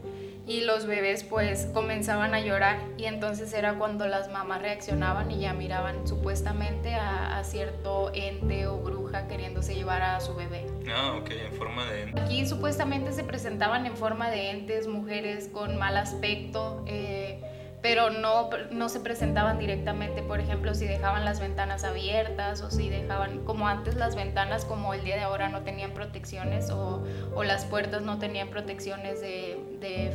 Y 0.47 0.61
los 0.61 0.85
bebés 0.87 1.25
pues 1.25 1.69
comenzaban 1.73 2.35
a 2.35 2.41
llorar 2.41 2.79
y 2.99 3.07
entonces 3.07 3.55
era 3.55 3.75
cuando 3.75 4.07
las 4.07 4.31
mamás 4.31 4.61
reaccionaban 4.61 5.31
y 5.31 5.41
ya 5.41 5.55
miraban 5.55 6.07
supuestamente 6.07 6.95
a, 6.95 7.39
a 7.39 7.45
cierto 7.45 8.11
ente 8.13 8.67
o 8.67 8.77
bruja 8.77 9.27
queriéndose 9.27 9.75
llevar 9.75 10.03
a 10.03 10.21
su 10.21 10.35
bebé. 10.35 10.67
Ah, 10.95 11.17
ok, 11.19 11.31
en 11.31 11.53
forma 11.55 11.87
de... 11.87 12.13
Aquí 12.21 12.47
supuestamente 12.47 13.13
se 13.13 13.25
presentaban 13.25 13.87
en 13.87 13.97
forma 13.97 14.31
de 14.31 14.51
entes, 14.51 14.87
mujeres 14.87 15.49
con 15.51 15.79
mal 15.79 15.97
aspecto, 15.97 16.85
eh, 16.87 17.41
pero 17.81 18.11
no, 18.11 18.49
no 18.71 18.89
se 18.89 19.01
presentaban 19.01 19.59
directamente, 19.59 20.23
por 20.23 20.41
ejemplo, 20.41 20.75
si 20.75 20.87
dejaban 20.87 21.25
las 21.27 21.39
ventanas 21.39 21.85
abiertas 21.85 22.63
o 22.63 22.71
si 22.71 22.89
dejaban, 22.89 23.45
como 23.45 23.69
antes 23.69 23.95
las 23.97 24.17
ventanas, 24.17 24.65
como 24.65 24.95
el 24.95 25.05
día 25.05 25.17
de 25.17 25.23
ahora, 25.23 25.51
no 25.51 25.63
tenían 25.65 25.93
protecciones 25.93 26.71
o, 26.71 27.05
o 27.35 27.45
las 27.45 27.67
puertas 27.67 28.01
no 28.01 28.19
tenían 28.19 28.49
protecciones 28.49 29.21
de, 29.21 29.59
de 29.81 30.13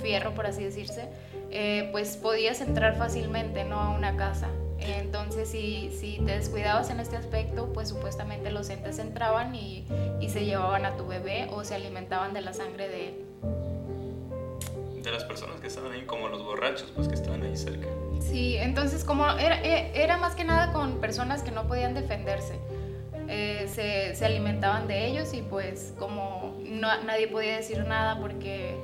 fierro, 0.00 0.32
por 0.34 0.46
así 0.46 0.64
decirse, 0.64 1.08
eh, 1.50 1.88
pues 1.92 2.16
podías 2.16 2.60
entrar 2.60 2.96
fácilmente 2.96 3.64
¿no? 3.64 3.78
a 3.80 3.90
una 3.90 4.16
casa. 4.16 4.48
Entonces, 4.80 5.48
si, 5.50 5.90
si 5.90 6.18
te 6.24 6.32
descuidabas 6.38 6.88
en 6.90 7.00
este 7.00 7.16
aspecto, 7.16 7.70
pues 7.74 7.90
supuestamente 7.90 8.50
los 8.50 8.70
entes 8.70 8.98
entraban 8.98 9.54
y, 9.54 9.84
y 10.20 10.30
se 10.30 10.44
llevaban 10.46 10.86
a 10.86 10.96
tu 10.96 11.06
bebé 11.06 11.48
o 11.52 11.64
se 11.64 11.74
alimentaban 11.74 12.32
de 12.32 12.40
la 12.40 12.52
sangre 12.54 12.88
de 12.88 13.08
él. 13.08 13.14
de 15.02 15.10
las 15.10 15.24
personas 15.24 15.60
que 15.60 15.66
estaban 15.68 15.92
ahí, 15.92 16.02
como 16.02 16.28
los 16.28 16.44
borrachos, 16.44 16.92
pues 16.94 17.08
que 17.08 17.14
estaban 17.14 17.42
ahí 17.42 17.56
cerca. 17.56 17.86
Sí, 18.20 18.56
entonces 18.58 19.02
como 19.04 19.26
era, 19.38 19.62
e- 19.62 19.90
era 19.94 20.16
más 20.18 20.34
que 20.34 20.44
nada 20.44 20.72
con 20.72 21.00
personas 21.00 21.42
que 21.42 21.50
no 21.50 21.66
podían 21.66 21.94
defenderse. 21.94 22.58
Eh, 23.28 23.66
se, 23.72 24.14
se 24.14 24.24
alimentaban 24.26 24.88
de 24.88 25.06
ellos 25.06 25.32
y 25.34 25.40
pues 25.42 25.94
como 25.98 26.54
no, 26.64 27.02
nadie 27.04 27.28
podía 27.28 27.56
decir 27.56 27.86
nada 27.86 28.18
porque, 28.20 28.74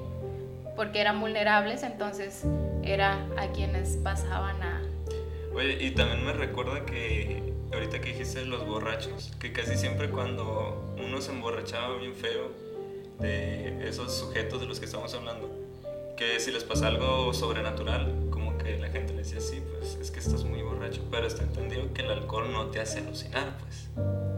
porque 0.76 1.00
eran 1.00 1.21
vulnerables, 1.21 1.83
entonces 1.83 2.45
era 2.83 3.26
a 3.37 3.49
quienes 3.52 3.97
pasaban 3.97 4.62
a... 4.62 4.83
Oye, 5.54 5.83
y 5.83 5.90
también 5.92 6.25
me 6.25 6.33
recuerda 6.33 6.85
que 6.85 7.54
ahorita 7.73 8.00
que 8.00 8.11
dijiste 8.11 8.45
los 8.45 8.66
borrachos, 8.66 9.33
que 9.40 9.52
casi 9.52 9.76
siempre 9.76 10.11
cuando 10.11 10.95
uno 10.99 11.21
se 11.21 11.33
emborrachaba 11.33 11.97
bien 11.97 12.14
feo 12.14 12.52
de 13.18 13.88
esos 13.88 14.14
sujetos 14.14 14.61
de 14.61 14.66
los 14.66 14.78
que 14.78 14.87
estamos 14.87 15.14
hablando, 15.14 15.50
que 16.16 16.40
si 16.40 16.50
les 16.50 16.64
pasa 16.64 16.88
algo 16.88 17.33
sobrenatural, 17.35 18.28
como 18.30 18.56
que 18.59 18.78
la 18.78 18.88
gente 18.88 19.12
le 19.12 19.18
decía, 19.18 19.40
sí, 19.40 19.62
pues 19.78 19.97
es 19.97 20.11
que 20.11 20.21
estás 20.21 20.45
muy 20.45 20.62
borracho, 20.62 21.02
pero 21.11 21.26
está 21.26 21.42
entendido 21.42 21.92
que 21.92 22.02
el 22.02 22.11
alcohol 22.11 22.52
no 22.52 22.66
te 22.66 22.80
hace 22.80 23.00
alucinar, 23.00 23.59
pues. 23.59 23.88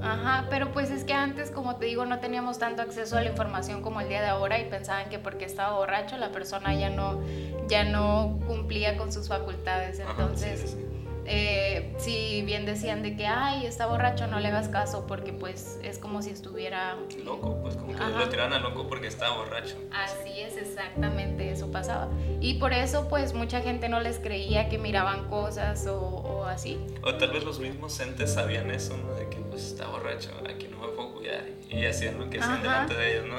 Ajá, 0.03 0.47
pero 0.51 0.73
pues 0.73 0.91
es 0.91 1.05
que 1.05 1.13
antes, 1.13 1.51
como 1.51 1.77
te 1.77 1.87
digo, 1.87 2.05
no 2.07 2.19
teníamos 2.21 2.59
tanto 2.59 2.83
acceso 2.83 3.17
a 3.17 3.21
la 3.23 3.31
información 3.31 3.83
como 3.83 4.01
el 4.01 4.09
día 4.09 4.21
de 4.21 4.29
ahora 4.29 4.59
y 4.59 4.65
pensaban 4.69 5.09
que 5.11 5.19
porque 5.19 5.45
estaba 5.45 5.77
borracho 5.77 6.17
la 6.17 6.31
persona 6.31 6.75
ya 6.75 6.91
no, 6.91 7.21
ya 7.69 7.85
no 7.85 8.39
cumplía 8.47 8.97
con 8.97 9.13
sus 9.13 9.29
facultades. 9.29 10.01
Ajá, 10.01 10.11
Entonces, 10.13 10.61
sí, 10.61 10.67
sí. 10.69 10.85
eh, 11.27 11.95
si 11.99 12.43
bien 12.43 12.65
decían 12.65 13.03
de 13.03 13.17
que, 13.17 13.27
ay, 13.27 13.67
está 13.67 13.87
borracho, 13.87 14.27
no 14.29 14.39
le 14.41 14.49
hagas 14.49 14.69
caso 14.69 15.05
porque 15.07 15.33
pues 15.33 15.79
es 15.83 15.99
como 15.99 16.23
si 16.23 16.31
estuviera... 16.31 16.97
Loco, 17.25 17.59
pues 17.61 17.75
como 17.77 17.89
que 17.95 18.03
Ajá. 18.03 18.11
lo 18.19 18.29
tiraban 18.29 18.53
a 18.53 18.61
loco 18.61 18.87
porque 18.89 19.09
estaba 19.09 19.37
borracho. 19.37 19.77
Así 19.93 20.41
es, 20.41 20.57
exactamente, 20.57 21.51
eso 21.51 21.71
pasaba. 21.71 22.09
Y 22.41 22.55
por 22.55 22.73
eso 22.73 23.09
pues 23.09 23.35
mucha 23.35 23.61
gente 23.61 23.89
no 23.89 24.01
les 24.01 24.19
creía 24.21 24.69
que 24.69 24.79
miraban 24.79 25.29
cosas 25.29 25.87
o, 25.87 25.99
o 25.99 26.45
así. 26.45 26.79
O 27.03 27.13
tal 27.15 27.31
vez 27.33 27.45
los 27.45 27.59
mismos 27.59 27.99
entes 28.01 28.33
sabían 28.35 28.71
eso, 28.71 28.97
¿no? 28.97 29.13
De 29.15 29.28
pues 29.59 29.73
está 29.73 29.89
borracho, 29.89 30.31
aquí 30.49 30.69
no 30.69 30.79
me 30.79 30.87
puedo 30.95 31.15
cuidar. 31.15 31.43
Y 31.69 31.85
hacían 31.85 32.17
lo 32.21 32.31
que 32.31 32.39
hacían 32.39 32.63
delante 32.63 32.95
de 32.95 33.13
ellos, 33.13 33.27
¿no? 33.27 33.39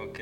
Ok. 0.00 0.20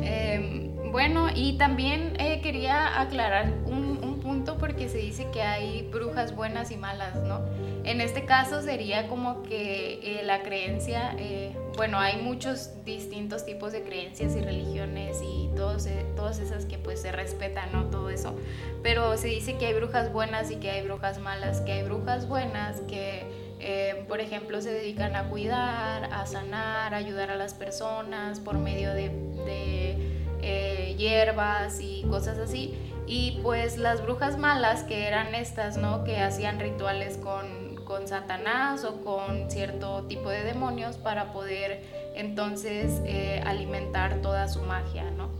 Eh, 0.00 0.70
bueno, 0.92 1.28
y 1.34 1.58
también 1.58 2.14
eh, 2.20 2.40
quería 2.40 3.00
aclarar 3.00 3.52
un, 3.66 3.98
un 4.00 4.20
punto 4.20 4.58
porque 4.58 4.88
se 4.88 4.98
dice 4.98 5.26
que 5.32 5.42
hay 5.42 5.88
brujas 5.90 6.36
buenas 6.36 6.70
y 6.70 6.76
malas, 6.76 7.16
¿no? 7.16 7.40
En 7.84 8.00
este 8.00 8.24
caso 8.24 8.62
sería 8.62 9.08
como 9.08 9.42
que 9.42 10.20
eh, 10.20 10.22
la 10.24 10.44
creencia, 10.44 11.16
eh, 11.18 11.56
bueno, 11.76 11.98
hay 11.98 12.22
muchos 12.22 12.84
distintos 12.84 13.44
tipos 13.44 13.72
de 13.72 13.82
creencias 13.82 14.36
y 14.36 14.40
religiones 14.40 15.20
y 15.20 15.50
todos, 15.56 15.88
todas 16.14 16.38
esas 16.38 16.64
que 16.66 16.78
pues 16.78 17.02
se 17.02 17.10
respetan, 17.10 17.72
¿no? 17.72 17.86
Todo 17.86 18.08
eso. 18.08 18.36
Pero 18.84 19.16
se 19.16 19.26
dice 19.26 19.56
que 19.56 19.66
hay 19.66 19.74
brujas 19.74 20.12
buenas 20.12 20.52
y 20.52 20.56
que 20.56 20.70
hay 20.70 20.82
brujas 20.82 21.18
malas, 21.18 21.60
que 21.62 21.72
hay 21.72 21.82
brujas 21.82 22.28
buenas 22.28 22.80
que 22.82 23.41
eh, 23.62 24.04
por 24.08 24.20
ejemplo, 24.20 24.60
se 24.60 24.72
dedican 24.72 25.14
a 25.14 25.28
cuidar, 25.28 26.04
a 26.12 26.26
sanar, 26.26 26.94
a 26.94 26.96
ayudar 26.96 27.30
a 27.30 27.36
las 27.36 27.54
personas 27.54 28.40
por 28.40 28.58
medio 28.58 28.92
de, 28.92 29.08
de, 29.44 29.96
eh, 30.42 30.94
hierbas 30.98 31.80
y 31.80 32.02
cosas 32.10 32.38
así. 32.38 32.74
Y 33.06 33.38
pues 33.42 33.78
las 33.78 34.02
brujas 34.02 34.36
malas, 34.36 34.82
que 34.82 35.06
eran 35.06 35.34
estas, 35.34 35.76
¿no? 35.76 36.02
Que 36.02 36.18
hacían 36.18 36.58
rituales 36.58 37.18
con, 37.18 37.76
con 37.84 38.08
Satanás 38.08 38.84
o 38.84 39.02
con 39.04 39.48
cierto 39.48 40.04
tipo 40.08 40.28
de 40.28 40.42
demonios 40.42 40.96
para 40.96 41.32
poder 41.32 41.82
entonces 42.16 43.00
eh, 43.04 43.42
alimentar 43.46 44.16
toda 44.22 44.48
su 44.48 44.62
magia, 44.62 45.10
¿no? 45.12 45.30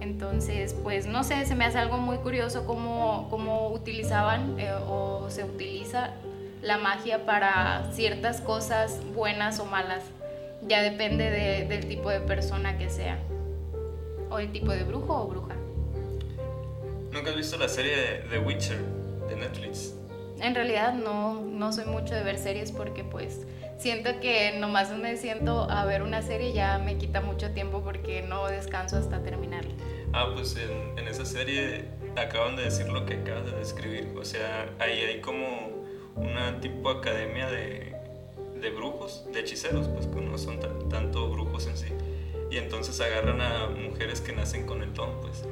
Entonces, 0.00 0.74
pues 0.82 1.06
no 1.06 1.24
sé, 1.24 1.44
se 1.44 1.54
me 1.54 1.66
hace 1.66 1.78
algo 1.78 1.98
muy 1.98 2.16
curioso 2.18 2.64
cómo, 2.64 3.26
cómo 3.28 3.68
utilizaban 3.68 4.58
eh, 4.58 4.72
o 4.88 5.28
se 5.28 5.44
utiliza 5.44 6.14
la 6.62 6.78
magia 6.78 7.24
para 7.24 7.90
ciertas 7.92 8.40
cosas 8.40 9.00
buenas 9.14 9.58
o 9.60 9.64
malas. 9.64 10.02
Ya 10.66 10.82
depende 10.82 11.30
de- 11.30 11.64
del 11.66 11.86
tipo 11.88 12.10
de 12.10 12.20
persona 12.20 12.76
que 12.78 12.90
sea. 12.90 13.18
O 14.30 14.38
el 14.38 14.52
tipo 14.52 14.70
de 14.72 14.84
brujo 14.84 15.14
o 15.22 15.26
bruja. 15.28 15.54
¿Nunca 17.12 17.30
has 17.30 17.36
visto 17.36 17.56
la 17.58 17.68
serie 17.68 17.96
de 17.96 18.18
The 18.30 18.38
Witcher 18.38 18.78
de 19.28 19.36
Netflix? 19.36 19.94
En 20.40 20.54
realidad 20.54 20.94
no, 20.94 21.40
no 21.42 21.72
soy 21.72 21.84
mucho 21.86 22.14
de 22.14 22.22
ver 22.22 22.38
series 22.38 22.72
porque 22.72 23.04
pues 23.04 23.40
siento 23.78 24.20
que 24.20 24.56
nomás 24.58 24.90
me 24.90 25.16
siento 25.16 25.68
a 25.70 25.84
ver 25.84 26.02
una 26.02 26.22
serie 26.22 26.52
ya 26.52 26.78
me 26.78 26.96
quita 26.96 27.20
mucho 27.20 27.50
tiempo 27.50 27.82
porque 27.82 28.22
no 28.22 28.46
descanso 28.46 28.96
hasta 28.96 29.22
terminarla. 29.22 29.72
Ah, 30.12 30.30
pues 30.34 30.56
en, 30.56 30.98
en 30.98 31.08
esa 31.08 31.24
serie 31.26 31.84
acaban 32.16 32.56
de 32.56 32.64
decir 32.64 32.88
lo 32.88 33.04
que 33.06 33.14
acabas 33.14 33.46
de 33.46 33.58
describir. 33.58 34.14
O 34.18 34.24
sea, 34.24 34.68
ahí 34.78 34.98
hay 35.00 35.20
como 35.20 35.69
una 36.16 36.60
tipo 36.60 36.90
academia 36.90 37.48
de, 37.50 37.94
de 38.60 38.70
brujos, 38.70 39.24
de 39.32 39.40
hechiceros, 39.40 39.88
pues 39.88 40.06
que 40.06 40.20
no 40.20 40.36
son 40.38 40.60
tan- 40.60 40.88
tanto 40.88 41.30
brujos 41.30 41.66
en 41.66 41.76
sí. 41.76 41.88
Y 42.50 42.56
entonces 42.56 43.00
agarran 43.00 43.40
a 43.40 43.68
mujeres 43.68 44.20
que 44.20 44.32
nacen 44.32 44.66
con 44.66 44.82
el 44.82 44.92
don, 44.94 45.20
pues. 45.20 45.44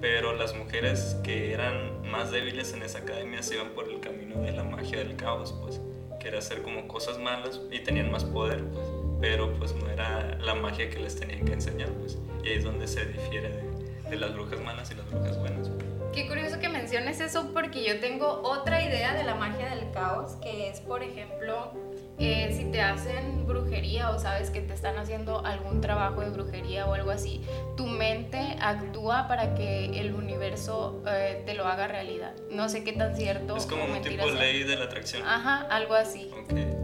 Pero 0.00 0.34
las 0.34 0.54
mujeres 0.54 1.16
que 1.24 1.52
eran 1.52 2.02
más 2.08 2.30
débiles 2.30 2.72
en 2.72 2.82
esa 2.82 2.98
academia 2.98 3.42
se 3.42 3.54
iban 3.56 3.70
por 3.70 3.88
el 3.88 3.98
camino 4.00 4.40
de 4.40 4.52
la 4.52 4.62
magia 4.62 4.98
del 4.98 5.16
caos, 5.16 5.52
pues. 5.60 5.80
Que 6.20 6.28
era 6.28 6.38
hacer 6.38 6.62
como 6.62 6.86
cosas 6.88 7.18
malas 7.18 7.60
y 7.72 7.80
tenían 7.80 8.10
más 8.10 8.24
poder, 8.24 8.62
pues. 8.66 8.86
Pero 9.20 9.52
pues 9.54 9.74
no 9.74 9.88
era 9.90 10.36
la 10.40 10.54
magia 10.54 10.88
que 10.90 11.00
les 11.00 11.16
tenían 11.18 11.44
que 11.44 11.52
enseñar, 11.54 11.90
pues. 11.94 12.16
Y 12.44 12.48
ahí 12.50 12.58
es 12.58 12.64
donde 12.64 12.86
se 12.86 13.04
difiere 13.06 13.48
de, 13.50 14.10
de 14.10 14.16
las 14.16 14.32
brujas 14.32 14.60
malas 14.60 14.88
y 14.92 14.94
las 14.94 15.10
brujas 15.10 15.36
buenas. 15.40 15.68
pues. 15.68 15.87
Qué 16.12 16.26
curioso 16.26 16.58
que 16.58 16.68
menciones 16.68 17.20
eso 17.20 17.50
porque 17.52 17.84
yo 17.84 18.00
tengo 18.00 18.40
otra 18.42 18.82
idea 18.82 19.14
de 19.14 19.24
la 19.24 19.34
magia 19.34 19.74
del 19.74 19.90
caos, 19.92 20.32
que 20.42 20.68
es, 20.68 20.80
por 20.80 21.02
ejemplo, 21.02 21.72
eh, 22.18 22.52
si 22.56 22.64
te 22.64 22.80
hacen 22.80 23.46
brujería 23.46 24.10
o 24.10 24.18
sabes 24.18 24.50
que 24.50 24.60
te 24.60 24.74
están 24.74 24.96
haciendo 24.96 25.44
algún 25.44 25.80
trabajo 25.80 26.20
de 26.20 26.30
brujería 26.30 26.86
o 26.86 26.94
algo 26.94 27.10
así, 27.10 27.42
tu 27.76 27.86
mente 27.86 28.56
actúa 28.60 29.28
para 29.28 29.54
que 29.54 30.00
el 30.00 30.14
universo 30.14 31.02
eh, 31.06 31.42
te 31.46 31.54
lo 31.54 31.66
haga 31.66 31.86
realidad. 31.86 32.34
No 32.50 32.68
sé 32.68 32.82
qué 32.82 32.92
tan 32.92 33.14
cierto. 33.14 33.56
Es 33.56 33.66
como 33.66 33.84
un 33.84 34.02
tipo 34.02 34.26
de 34.26 34.34
ley 34.34 34.64
de 34.64 34.76
la 34.76 34.86
atracción. 34.86 35.22
Ajá, 35.24 35.66
algo 35.70 35.94
así. 35.94 36.30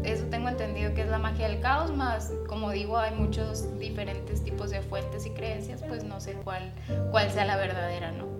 Eso 0.04 0.26
tengo 0.26 0.48
entendido 0.48 0.94
que 0.94 1.00
es 1.00 1.08
la 1.08 1.18
magia 1.18 1.48
del 1.48 1.60
caos, 1.60 1.90
más 1.90 2.32
como 2.46 2.70
digo, 2.70 2.98
hay 2.98 3.14
muchos 3.14 3.78
diferentes 3.78 4.44
tipos 4.44 4.70
de 4.70 4.82
fuentes 4.82 5.26
y 5.26 5.30
creencias, 5.30 5.82
pues 5.88 6.04
no 6.04 6.20
sé 6.20 6.34
cuál, 6.44 6.72
cuál 7.10 7.30
sea 7.30 7.44
la 7.44 7.56
verdadera, 7.56 8.12
¿no? 8.12 8.33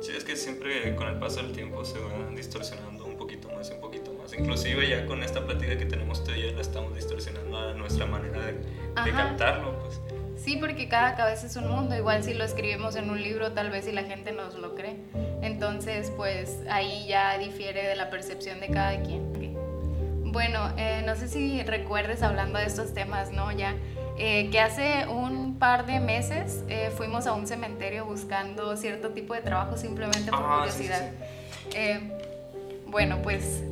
Sí, 0.00 0.12
es 0.16 0.24
que 0.24 0.36
siempre 0.36 0.94
con 0.94 1.08
el 1.08 1.18
paso 1.18 1.42
del 1.42 1.52
tiempo 1.52 1.84
se 1.84 1.98
va 1.98 2.30
distorsionando 2.34 3.06
un 3.06 3.16
poquito 3.16 3.48
más, 3.50 3.70
un 3.70 3.80
poquito 3.80 4.12
más. 4.12 4.32
Inclusive 4.34 4.88
ya 4.88 5.06
con 5.06 5.22
esta 5.22 5.44
plática 5.44 5.76
que 5.78 5.86
tenemos 5.86 6.22
tú 6.22 6.32
y 6.32 6.42
yo 6.42 6.52
la 6.52 6.60
estamos 6.60 6.94
distorsionando 6.94 7.56
a 7.56 7.72
nuestra 7.74 8.06
manera 8.06 8.40
de, 8.40 8.52
de 8.52 9.12
captarlo, 9.12 9.78
pues. 9.80 10.00
Sí, 10.36 10.58
porque 10.58 10.88
cada 10.88 11.16
cabeza 11.16 11.46
es 11.46 11.56
un 11.56 11.68
mundo, 11.68 11.96
igual 11.96 12.22
si 12.22 12.34
lo 12.34 12.44
escribimos 12.44 12.94
en 12.94 13.10
un 13.10 13.20
libro 13.20 13.52
tal 13.52 13.70
vez 13.70 13.86
si 13.86 13.92
la 13.92 14.04
gente 14.04 14.32
nos 14.32 14.54
lo 14.54 14.74
cree. 14.74 14.96
Entonces, 15.42 16.12
pues 16.16 16.60
ahí 16.70 17.06
ya 17.08 17.36
difiere 17.38 17.86
de 17.88 17.96
la 17.96 18.10
percepción 18.10 18.60
de 18.60 18.68
cada 18.68 19.02
quien. 19.02 19.36
Bueno, 20.24 20.70
eh, 20.76 21.02
no 21.06 21.16
sé 21.16 21.28
si 21.28 21.62
recuerdes 21.62 22.22
hablando 22.22 22.58
de 22.58 22.66
estos 22.66 22.92
temas, 22.92 23.32
¿no? 23.32 23.50
Ya 23.52 23.74
eh, 24.18 24.50
que 24.50 24.60
hace 24.60 25.06
un 25.08 25.45
par 25.58 25.86
de 25.86 26.00
meses 26.00 26.62
eh, 26.68 26.90
fuimos 26.96 27.26
a 27.26 27.32
un 27.32 27.46
cementerio 27.46 28.04
buscando 28.04 28.76
cierto 28.76 29.10
tipo 29.10 29.34
de 29.34 29.42
trabajo 29.42 29.76
simplemente 29.76 30.30
por 30.30 30.42
ah, 30.42 30.56
curiosidad. 30.58 31.10
bueno, 32.86 33.18
pues 33.22 33.62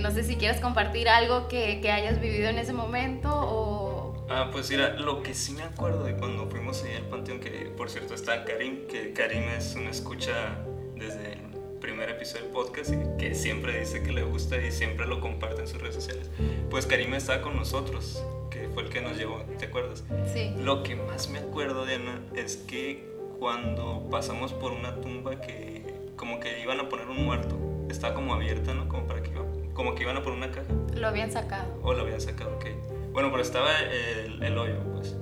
no 0.00 0.10
sé 0.10 0.22
si 0.22 0.36
quieres 0.36 0.60
compartir 0.60 1.08
algo 1.08 1.48
que, 1.48 1.80
que, 1.80 1.90
hayas 1.90 2.20
vivido 2.20 2.48
en 2.48 2.58
ese 2.58 2.72
momento 2.72 3.30
o... 3.32 4.26
Ah, 4.28 4.48
pues 4.52 4.70
mira, 4.70 4.90
lo 4.94 5.22
que 5.22 5.34
sí 5.34 5.52
me 5.52 5.62
acuerdo 5.62 6.04
de 6.04 6.14
cuando 6.16 6.46
fuimos 6.48 6.82
ahí 6.84 6.94
al 6.94 7.04
panteón, 7.04 7.40
que 7.40 7.72
por 7.76 7.90
cierto 7.90 8.14
está 8.14 8.44
Karim, 8.44 8.86
que 8.86 9.12
Karim 9.12 9.44
es 9.56 9.74
una 9.74 9.90
escucha 9.90 10.58
desde 10.96 11.43
primer 11.84 12.08
episodio 12.08 12.44
del 12.44 12.52
podcast 12.52 12.94
y 12.94 13.18
que 13.18 13.34
siempre 13.34 13.78
dice 13.78 14.02
que 14.02 14.10
le 14.10 14.22
gusta 14.22 14.56
y 14.56 14.72
siempre 14.72 15.06
lo 15.06 15.20
comparte 15.20 15.60
en 15.60 15.68
sus 15.68 15.82
redes 15.82 15.94
sociales. 15.94 16.30
Pues 16.70 16.86
Karim 16.86 17.12
estaba 17.12 17.42
con 17.42 17.56
nosotros, 17.56 18.24
que 18.50 18.70
fue 18.70 18.84
el 18.84 18.88
que 18.88 19.02
nos 19.02 19.18
llevó, 19.18 19.42
¿te 19.58 19.66
acuerdas? 19.66 20.02
Sí. 20.32 20.54
Lo 20.56 20.82
que 20.82 20.96
más 20.96 21.28
me 21.28 21.40
acuerdo, 21.40 21.84
Diana, 21.84 22.22
es 22.34 22.56
que 22.56 23.06
cuando 23.38 24.08
pasamos 24.10 24.54
por 24.54 24.72
una 24.72 24.98
tumba 25.02 25.42
que 25.42 25.84
como 26.16 26.40
que 26.40 26.58
iban 26.62 26.80
a 26.80 26.88
poner 26.88 27.06
un 27.06 27.22
muerto, 27.22 27.58
estaba 27.90 28.14
como 28.14 28.32
abierta, 28.32 28.72
¿no? 28.72 28.88
Como 28.88 29.06
para 29.06 29.22
que 29.22 29.32
como 29.74 29.94
que 29.94 30.04
iban 30.04 30.16
a 30.16 30.22
poner 30.22 30.38
una 30.38 30.50
caja. 30.52 30.72
Lo 30.94 31.06
habían 31.06 31.30
sacado. 31.30 31.80
O 31.82 31.92
lo 31.92 32.00
habían 32.00 32.22
sacado, 32.22 32.56
ok. 32.56 32.64
Bueno, 33.12 33.30
pero 33.30 33.42
estaba 33.42 33.68
el, 33.78 34.42
el 34.42 34.56
hoyo, 34.56 34.78
pues. 34.94 35.16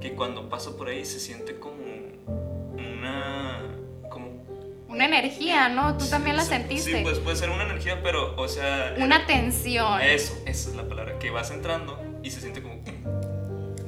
Que 0.00 0.14
cuando 0.14 0.48
paso 0.48 0.76
por 0.76 0.88
ahí 0.88 1.04
se 1.04 1.20
siente 1.20 1.57
energía, 5.08 5.68
¿no? 5.68 5.96
Tú 5.98 6.06
también 6.06 6.36
la 6.36 6.44
sentiste. 6.44 6.98
Sí, 6.98 7.00
pues 7.02 7.18
puede 7.18 7.36
ser 7.36 7.50
una 7.50 7.64
energía, 7.64 8.00
pero, 8.02 8.34
o 8.36 8.48
sea... 8.48 8.94
Una 8.98 9.26
tensión. 9.26 10.00
Eso, 10.00 10.34
esa 10.46 10.70
es 10.70 10.76
la 10.76 10.88
palabra, 10.88 11.18
que 11.18 11.30
vas 11.30 11.50
entrando 11.50 12.00
y 12.22 12.30
se 12.30 12.40
siente 12.40 12.62
como... 12.62 12.78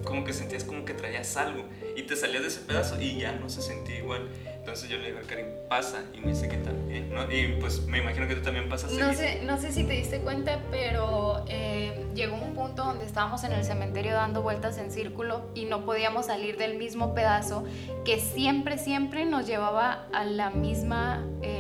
Como 0.05 0.25
que 0.25 0.33
sentías 0.33 0.65
como 0.65 0.85
que 0.85 0.93
traías 0.93 1.37
algo 1.37 1.69
y 1.97 2.03
te 2.03 2.17
salías 2.17 2.43
de 2.43 2.49
ese 2.49 2.61
pedazo 2.61 3.01
y 3.01 3.21
ya 3.21 3.31
no 3.33 3.49
se 3.49 3.63
sentía 3.63 3.99
igual. 3.99 4.29
Entonces 4.71 4.89
yo 4.89 4.99
le 4.99 5.07
digo 5.07 5.19
a 5.19 5.27
Karim, 5.27 5.47
pasa, 5.69 6.05
y 6.15 6.21
me 6.21 6.29
dice 6.29 6.49
que 6.49 6.57
también, 6.59 7.13
¿no? 7.13 7.25
Y 7.25 7.57
pues 7.61 7.85
me 7.87 7.99
imagino 7.99 8.29
que 8.29 8.37
tú 8.37 8.43
también 8.43 8.69
pasas. 8.69 8.93
No 8.93 9.13
sé, 9.13 9.43
no 9.43 9.59
sé 9.59 9.73
si 9.73 9.83
te 9.83 9.95
diste 9.95 10.21
cuenta, 10.21 10.61
pero 10.71 11.45
eh, 11.49 12.07
llegó 12.15 12.37
un 12.37 12.55
punto 12.55 12.85
donde 12.85 13.05
estábamos 13.05 13.43
en 13.43 13.51
el 13.51 13.65
cementerio 13.65 14.15
dando 14.15 14.43
vueltas 14.43 14.79
en 14.79 14.93
círculo 14.93 15.51
y 15.57 15.65
no 15.65 15.85
podíamos 15.85 16.27
salir 16.27 16.57
del 16.57 16.79
mismo 16.79 17.17
pedazo 17.17 17.65
que 18.05 18.21
siempre, 18.21 18.79
siempre 18.79 19.25
nos 19.25 19.45
llevaba 19.45 20.07
a 20.13 20.23
la 20.23 20.51
misma 20.51 21.27
eh, 21.43 21.60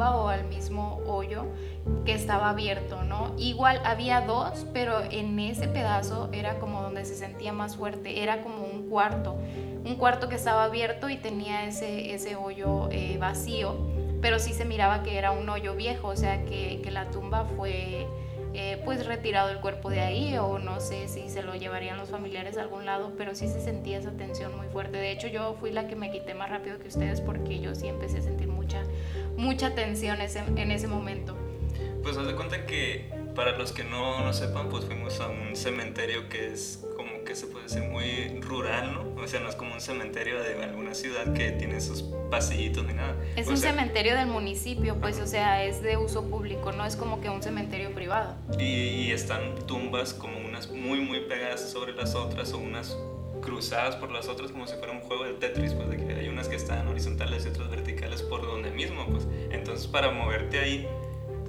o 0.00 0.28
al 0.28 0.44
mismo 0.44 1.00
hoyo 1.06 1.44
que 2.04 2.14
estaba 2.14 2.50
abierto, 2.50 3.02
¿no? 3.04 3.34
Igual 3.38 3.80
había 3.84 4.22
dos, 4.22 4.66
pero 4.72 5.02
en 5.10 5.38
ese 5.38 5.68
pedazo 5.68 6.28
era 6.32 6.58
como 6.58 6.82
donde 6.82 7.04
se 7.04 7.16
sentía 7.16 7.52
más 7.52 7.76
fuerte, 7.76 8.22
era 8.22 8.42
como 8.42 8.64
un 8.64 8.88
cuarto 8.88 9.36
un 9.84 9.96
cuarto 9.96 10.28
que 10.28 10.36
estaba 10.36 10.64
abierto 10.64 11.08
y 11.08 11.16
tenía 11.16 11.66
ese, 11.66 12.14
ese 12.14 12.36
hoyo 12.36 12.88
eh, 12.90 13.16
vacío, 13.18 13.76
pero 14.20 14.38
sí 14.38 14.52
se 14.52 14.64
miraba 14.64 15.02
que 15.02 15.16
era 15.16 15.32
un 15.32 15.48
hoyo 15.48 15.74
viejo, 15.74 16.08
o 16.08 16.16
sea 16.16 16.44
que, 16.44 16.80
que 16.82 16.90
la 16.90 17.10
tumba 17.10 17.46
fue 17.56 18.06
eh, 18.52 18.82
pues 18.84 19.06
retirado 19.06 19.50
el 19.50 19.60
cuerpo 19.60 19.90
de 19.90 20.00
ahí 20.00 20.36
o 20.36 20.58
no 20.58 20.80
sé 20.80 21.08
si 21.08 21.28
se 21.28 21.42
lo 21.42 21.54
llevarían 21.54 21.96
los 21.96 22.10
familiares 22.10 22.58
a 22.58 22.62
algún 22.62 22.84
lado, 22.84 23.12
pero 23.16 23.34
sí 23.34 23.48
se 23.48 23.60
sentía 23.60 23.98
esa 23.98 24.10
tensión 24.10 24.56
muy 24.56 24.66
fuerte. 24.68 24.98
De 24.98 25.12
hecho 25.12 25.28
yo 25.28 25.56
fui 25.60 25.70
la 25.70 25.86
que 25.86 25.96
me 25.96 26.10
quité 26.10 26.34
más 26.34 26.50
rápido 26.50 26.78
que 26.78 26.88
ustedes 26.88 27.20
porque 27.20 27.60
yo 27.60 27.74
sí 27.74 27.88
empecé 27.88 28.18
a 28.18 28.22
sentir 28.22 28.48
mucha, 29.40 29.74
tensión 29.74 30.20
ese, 30.20 30.40
en 30.40 30.70
ese 30.70 30.86
momento. 30.86 31.36
Pues 32.02 32.16
haz 32.16 32.26
de 32.26 32.34
cuenta 32.34 32.66
que 32.66 33.10
para 33.34 33.56
los 33.56 33.72
que 33.72 33.84
no, 33.84 34.24
no 34.24 34.32
sepan, 34.32 34.68
pues 34.68 34.84
fuimos 34.84 35.20
a 35.20 35.28
un 35.28 35.56
cementerio 35.56 36.28
que 36.28 36.52
es 36.52 36.84
como 36.96 37.24
que 37.24 37.34
se 37.34 37.46
puede 37.46 37.64
decir 37.64 37.82
muy 37.82 38.40
rural, 38.40 38.92
¿no? 38.92 39.22
O 39.22 39.26
sea, 39.26 39.40
no 39.40 39.48
es 39.48 39.54
como 39.54 39.74
un 39.74 39.80
cementerio 39.80 40.42
de 40.42 40.62
alguna 40.62 40.94
ciudad 40.94 41.32
que 41.32 41.52
tiene 41.52 41.80
sus 41.80 42.02
pasillitos 42.30 42.84
ni 42.86 42.94
nada. 42.94 43.16
Es 43.36 43.46
un 43.48 43.56
cementerio 43.56 44.16
del 44.16 44.26
municipio, 44.26 44.96
pues, 44.96 45.18
o 45.20 45.26
sea, 45.26 45.64
es 45.64 45.82
de 45.82 45.96
uso 45.96 46.28
público, 46.28 46.72
no 46.72 46.84
es 46.84 46.96
como 46.96 47.20
que 47.20 47.28
un 47.28 47.42
cementerio 47.42 47.94
privado. 47.94 48.34
Y, 48.58 49.10
están 49.10 49.54
tumbas 49.66 50.14
como 50.14 50.38
unas 50.38 50.70
muy, 50.70 51.00
muy 51.00 51.20
pegadas 51.20 51.68
sobre 51.70 51.92
las 51.94 52.14
otras 52.14 52.52
o 52.52 52.58
unas 52.58 52.96
cruzadas 53.40 53.96
por 53.96 54.10
las 54.10 54.28
otras 54.28 54.52
como 54.52 54.66
si 54.66 54.76
fuera 54.76 54.92
un 54.92 55.00
juego 55.00 55.24
de 55.24 55.34
Tetris, 55.34 55.74
pues 55.74 55.90
de 55.90 55.96
que 55.96 56.14
hay 56.14 56.28
unas 56.28 56.48
que 56.48 56.56
están 56.56 56.86
horizontales 56.88 57.44
y 57.46 57.48
otras 57.48 57.70
verticales 57.70 58.22
por 58.22 58.42
donde 58.42 58.70
mismo, 58.70 59.06
pues. 59.06 59.26
Entonces, 59.50 59.86
para 59.86 60.10
moverte 60.10 60.58
ahí 60.58 60.88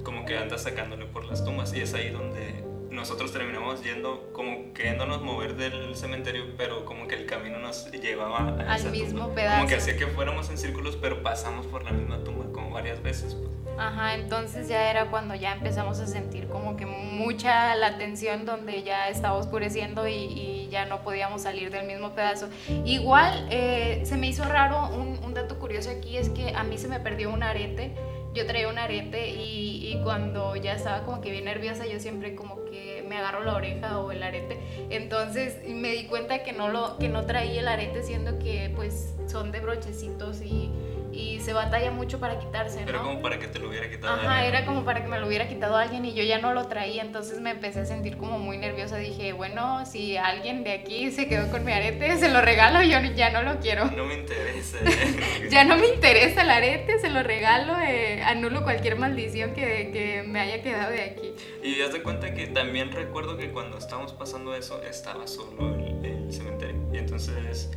como 0.02 0.24
que 0.24 0.36
andas 0.36 0.62
sacándole 0.62 1.06
por 1.06 1.24
las 1.24 1.44
tumbas 1.44 1.72
y 1.74 1.80
es 1.80 1.94
ahí 1.94 2.10
donde 2.10 2.64
nosotros 2.90 3.32
terminamos 3.32 3.82
yendo 3.82 4.30
como 4.32 4.72
queriéndonos 4.74 5.22
mover 5.22 5.56
del 5.56 5.96
cementerio, 5.96 6.44
pero 6.56 6.84
como 6.84 7.06
que 7.08 7.14
el 7.14 7.26
camino 7.26 7.58
nos 7.58 7.90
llevaba 7.90 8.56
al 8.68 8.90
mismo 8.90 9.34
pedazo. 9.34 9.56
Como 9.56 9.68
que 9.68 9.76
hacía 9.76 9.96
que 9.96 10.06
fuéramos 10.08 10.50
en 10.50 10.58
círculos, 10.58 10.96
pero 10.96 11.22
pasamos 11.22 11.66
por 11.66 11.84
la 11.84 11.92
misma 11.92 12.22
tumba 12.22 12.52
como 12.52 12.70
varias 12.70 13.02
veces. 13.02 13.34
Pues. 13.34 13.61
Ajá, 13.78 14.14
entonces 14.14 14.68
ya 14.68 14.90
era 14.90 15.10
cuando 15.10 15.34
ya 15.34 15.52
empezamos 15.52 15.98
a 16.00 16.06
sentir 16.06 16.48
como 16.48 16.76
que 16.76 16.86
mucha 16.86 17.74
la 17.74 17.98
tensión 17.98 18.44
donde 18.44 18.82
ya 18.82 19.08
estaba 19.08 19.34
oscureciendo 19.34 20.06
y, 20.08 20.68
ya 20.72 20.86
no 20.86 21.02
podíamos 21.02 21.42
salir 21.42 21.70
del 21.70 21.86
mismo 21.86 22.12
pedazo. 22.12 22.48
Igual 22.86 23.46
eh, 23.50 24.00
se 24.06 24.16
me 24.16 24.26
hizo 24.26 24.42
raro, 24.44 24.88
un, 24.88 25.22
un 25.22 25.34
dato 25.34 25.58
curioso 25.58 25.90
aquí 25.90 26.16
es 26.16 26.30
que 26.30 26.54
a 26.56 26.64
mí 26.64 26.78
se 26.78 26.88
me 26.88 26.98
perdió 26.98 27.30
un 27.30 27.42
arete 27.42 27.92
yo 28.34 28.46
traía 28.46 28.68
un 28.68 28.78
arete 28.78 29.28
y, 29.30 29.92
y, 29.92 30.00
cuando 30.02 30.56
ya 30.56 30.74
estaba 30.74 31.04
como 31.04 31.20
que 31.20 31.30
bien 31.30 31.44
nerviosa, 31.44 31.86
yo 31.86 32.00
siempre 32.00 32.34
como 32.34 32.64
que 32.64 33.04
me 33.06 33.18
agarro 33.18 33.44
la 33.44 33.54
oreja 33.54 33.98
o 33.98 34.10
el 34.10 34.22
arete. 34.22 34.58
Entonces 34.88 35.56
me 35.68 35.90
di 35.92 36.04
cuenta 36.04 36.42
que 36.42 36.52
no, 36.52 36.68
lo, 36.68 36.96
que 36.96 37.08
no 37.08 37.26
traía 37.26 37.60
el 37.60 37.68
arete, 37.68 38.02
siendo 38.02 38.38
que 38.38 38.72
pues 38.74 39.14
son 39.26 39.52
de 39.52 39.60
brochecitos 39.60 40.40
y 40.40 40.70
y 41.12 41.40
se 41.40 41.52
batalla 41.52 41.90
mucho 41.90 42.18
para 42.18 42.38
quitarse, 42.38 42.80
¿no? 42.80 42.86
Pero 42.86 43.02
como 43.02 43.20
para 43.20 43.38
que 43.38 43.46
te 43.46 43.58
lo 43.58 43.68
hubiera 43.68 43.88
quitado 43.90 44.14
Ajá, 44.14 44.46
era 44.46 44.64
como 44.64 44.84
para 44.84 45.02
que 45.02 45.08
me 45.08 45.20
lo 45.20 45.26
hubiera 45.26 45.46
quitado 45.46 45.76
alguien 45.76 46.04
y 46.04 46.14
yo 46.14 46.22
ya 46.24 46.38
no 46.38 46.54
lo 46.54 46.66
traía, 46.68 47.02
entonces 47.02 47.40
me 47.40 47.50
empecé 47.50 47.80
a 47.80 47.84
sentir 47.84 48.16
como 48.16 48.38
muy 48.38 48.58
nerviosa. 48.58 48.96
Dije, 48.96 49.32
bueno, 49.32 49.84
si 49.84 50.16
alguien 50.16 50.64
de 50.64 50.72
aquí 50.72 51.10
se 51.10 51.28
quedó 51.28 51.50
con 51.50 51.64
mi 51.64 51.72
arete, 51.72 52.16
se 52.16 52.30
lo 52.30 52.40
regalo, 52.40 52.82
yo 52.82 52.98
ya 53.14 53.30
no 53.30 53.42
lo 53.42 53.60
quiero. 53.60 53.90
No 53.90 54.06
me 54.06 54.14
interesa. 54.14 54.78
ya 55.50 55.64
no 55.64 55.76
me 55.76 55.88
interesa 55.88 56.42
el 56.42 56.50
arete, 56.50 56.98
se 56.98 57.10
lo 57.10 57.22
regalo, 57.22 57.78
eh, 57.80 58.22
anulo 58.22 58.62
cualquier 58.62 58.96
maldición 58.96 59.52
que, 59.52 59.90
que, 59.92 60.22
me 60.26 60.40
haya 60.40 60.62
quedado 60.62 60.92
de 60.92 61.02
aquí. 61.02 61.34
Y 61.62 61.74
te 61.74 61.88
das 61.88 61.96
cuenta 62.02 62.32
que 62.32 62.46
también 62.46 62.90
recuerdo 62.90 63.36
que 63.36 63.50
cuando 63.50 63.78
estábamos 63.78 64.12
pasando 64.12 64.54
eso, 64.54 64.82
estaba 64.82 65.26
solo 65.26 65.74
el, 65.74 66.04
el 66.04 66.32
cementerio. 66.32 66.80
Y 66.92 66.98
entonces 66.98 67.70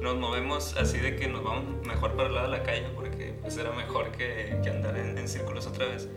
nos 0.00 0.16
movemos 0.16 0.76
así 0.76 0.98
de 0.98 1.16
que 1.16 1.28
nos 1.28 1.44
vamos 1.44 1.86
mejor 1.86 2.16
para 2.16 2.28
el 2.28 2.34
lado 2.34 2.50
de 2.50 2.58
la 2.58 2.62
calle 2.62 2.86
porque 2.94 3.34
pues 3.40 3.56
era 3.56 3.72
mejor 3.72 4.10
que, 4.12 4.58
que 4.62 4.70
andar 4.70 4.96
en, 4.96 5.28
círculos 5.28 5.66
otra 5.66 5.86
vez. 5.86 6.08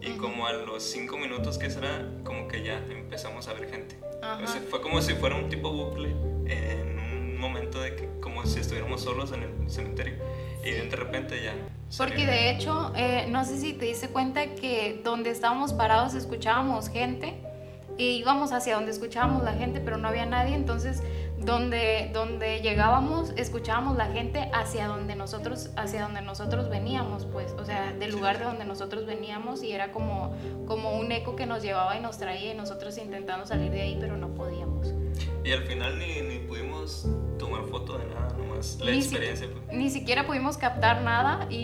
Y 0.00 0.12
como 0.12 0.46
a 0.46 0.52
los 0.52 0.82
cinco 0.82 1.16
minutos 1.16 1.58
que 1.58 1.70
será, 1.70 2.08
como 2.24 2.46
que 2.46 2.62
ya 2.62 2.78
empezamos 2.90 3.48
a 3.48 3.54
ver 3.54 3.70
gente. 3.70 3.98
fue 4.70 4.80
como 4.80 5.00
si 5.00 5.14
fuera 5.14 5.34
un 5.34 5.48
tipo 5.48 5.72
bucle 5.72 6.10
en 6.46 6.98
un 6.98 7.38
momento 7.38 7.80
de 7.80 7.96
que 7.96 8.08
como 8.20 8.44
si 8.46 8.60
estuviéramos 8.60 9.02
solos 9.02 9.32
en 9.32 9.42
el 9.42 9.70
cementerio. 9.70 10.14
Y 10.62 10.70
de 10.70 10.96
repente 10.96 11.42
ya. 11.42 11.54
Porque 11.96 12.26
de 12.26 12.50
hecho, 12.50 12.92
eh, 12.96 13.26
no 13.28 13.44
sé 13.44 13.58
si 13.58 13.72
te 13.72 13.86
diste 13.86 14.08
cuenta 14.08 14.54
que 14.54 15.00
donde 15.04 15.30
estábamos 15.30 15.72
parados 15.72 16.14
escuchábamos 16.14 16.88
gente 16.88 17.34
y 17.96 18.16
íbamos 18.16 18.52
hacia 18.52 18.74
donde 18.74 18.90
escuchábamos 18.90 19.42
la 19.44 19.52
gente, 19.52 19.80
pero 19.80 19.96
no 19.96 20.08
había 20.08 20.26
nadie. 20.26 20.54
Entonces 20.54 21.02
donde, 21.44 22.10
donde 22.12 22.60
llegábamos, 22.60 23.32
escuchábamos 23.36 23.96
la 23.96 24.06
gente 24.06 24.48
hacia 24.52 24.86
donde 24.86 25.14
nosotros, 25.14 25.70
hacia 25.76 26.02
donde 26.02 26.22
nosotros 26.22 26.68
veníamos, 26.68 27.26
pues, 27.26 27.52
o 27.52 27.64
sea, 27.64 27.92
del 27.92 28.12
lugar 28.12 28.38
de 28.38 28.44
donde 28.44 28.64
nosotros 28.64 29.04
veníamos 29.06 29.62
y 29.62 29.72
era 29.72 29.92
como, 29.92 30.34
como 30.66 30.98
un 30.98 31.12
eco 31.12 31.36
que 31.36 31.46
nos 31.46 31.62
llevaba 31.62 31.96
y 31.96 32.00
nos 32.00 32.18
traía 32.18 32.52
y 32.52 32.56
nosotros 32.56 32.96
intentando 32.98 33.46
salir 33.46 33.70
de 33.70 33.82
ahí, 33.82 33.98
pero 34.00 34.16
no 34.16 34.28
podíamos. 34.34 34.92
Y 35.44 35.52
al 35.52 35.64
final 35.64 35.98
ni, 35.98 36.22
ni 36.22 36.38
pudimos 36.38 37.06
tomar 37.38 37.64
foto 37.64 37.98
de 37.98 38.06
nada, 38.06 38.34
nomás 38.38 38.78
la 38.80 38.92
experiencia. 38.92 39.46
Pues. 39.52 39.76
ni 39.76 39.90
siquiera 39.90 40.26
pudimos 40.26 40.56
captar 40.56 41.02
nada 41.02 41.46
y, 41.50 41.56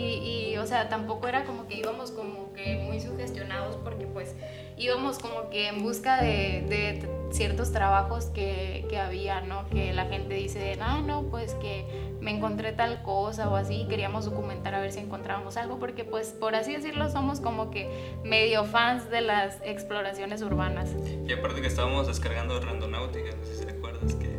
y, 0.53 0.57
o 0.57 0.67
sea, 0.67 0.89
tampoco 0.89 1.27
era 1.27 1.45
como 1.45 1.67
que 1.67 1.77
íbamos 1.77 2.11
como 2.11 2.53
que 2.53 2.77
muy 2.85 2.99
sugestionados 2.99 3.77
porque 3.77 4.05
pues 4.05 4.35
íbamos 4.81 5.19
como 5.19 5.49
que 5.49 5.67
en 5.67 5.83
busca 5.83 6.21
de, 6.21 6.65
de 6.67 7.09
ciertos 7.31 7.71
trabajos 7.71 8.25
que, 8.25 8.85
que, 8.89 8.97
había, 8.97 9.41
¿no? 9.41 9.69
Que 9.69 9.93
la 9.93 10.05
gente 10.05 10.33
dice, 10.33 10.77
ah, 10.81 11.01
no, 11.05 11.23
pues 11.23 11.53
que 11.55 11.85
me 12.19 12.31
encontré 12.31 12.73
tal 12.73 13.01
cosa 13.03 13.49
o 13.49 13.55
así, 13.55 13.85
queríamos 13.87 14.25
documentar 14.25 14.73
a 14.75 14.79
ver 14.79 14.91
si 14.91 14.99
encontrábamos 14.99 15.55
algo, 15.57 15.79
porque 15.79 16.03
pues 16.03 16.29
por 16.29 16.55
así 16.55 16.73
decirlo 16.73 17.09
somos 17.09 17.39
como 17.39 17.71
que 17.71 17.89
medio 18.23 18.65
fans 18.65 19.09
de 19.09 19.21
las 19.21 19.59
exploraciones 19.63 20.41
urbanas. 20.41 20.89
Y 21.27 21.31
aparte 21.31 21.61
que 21.61 21.67
estábamos 21.67 22.07
descargando 22.07 22.59
Randonáutica, 22.59 23.35
no 23.35 23.45
sé 23.45 23.55
si 23.57 23.65
te 23.65 23.71
acuerdas 23.71 24.15
que 24.15 24.30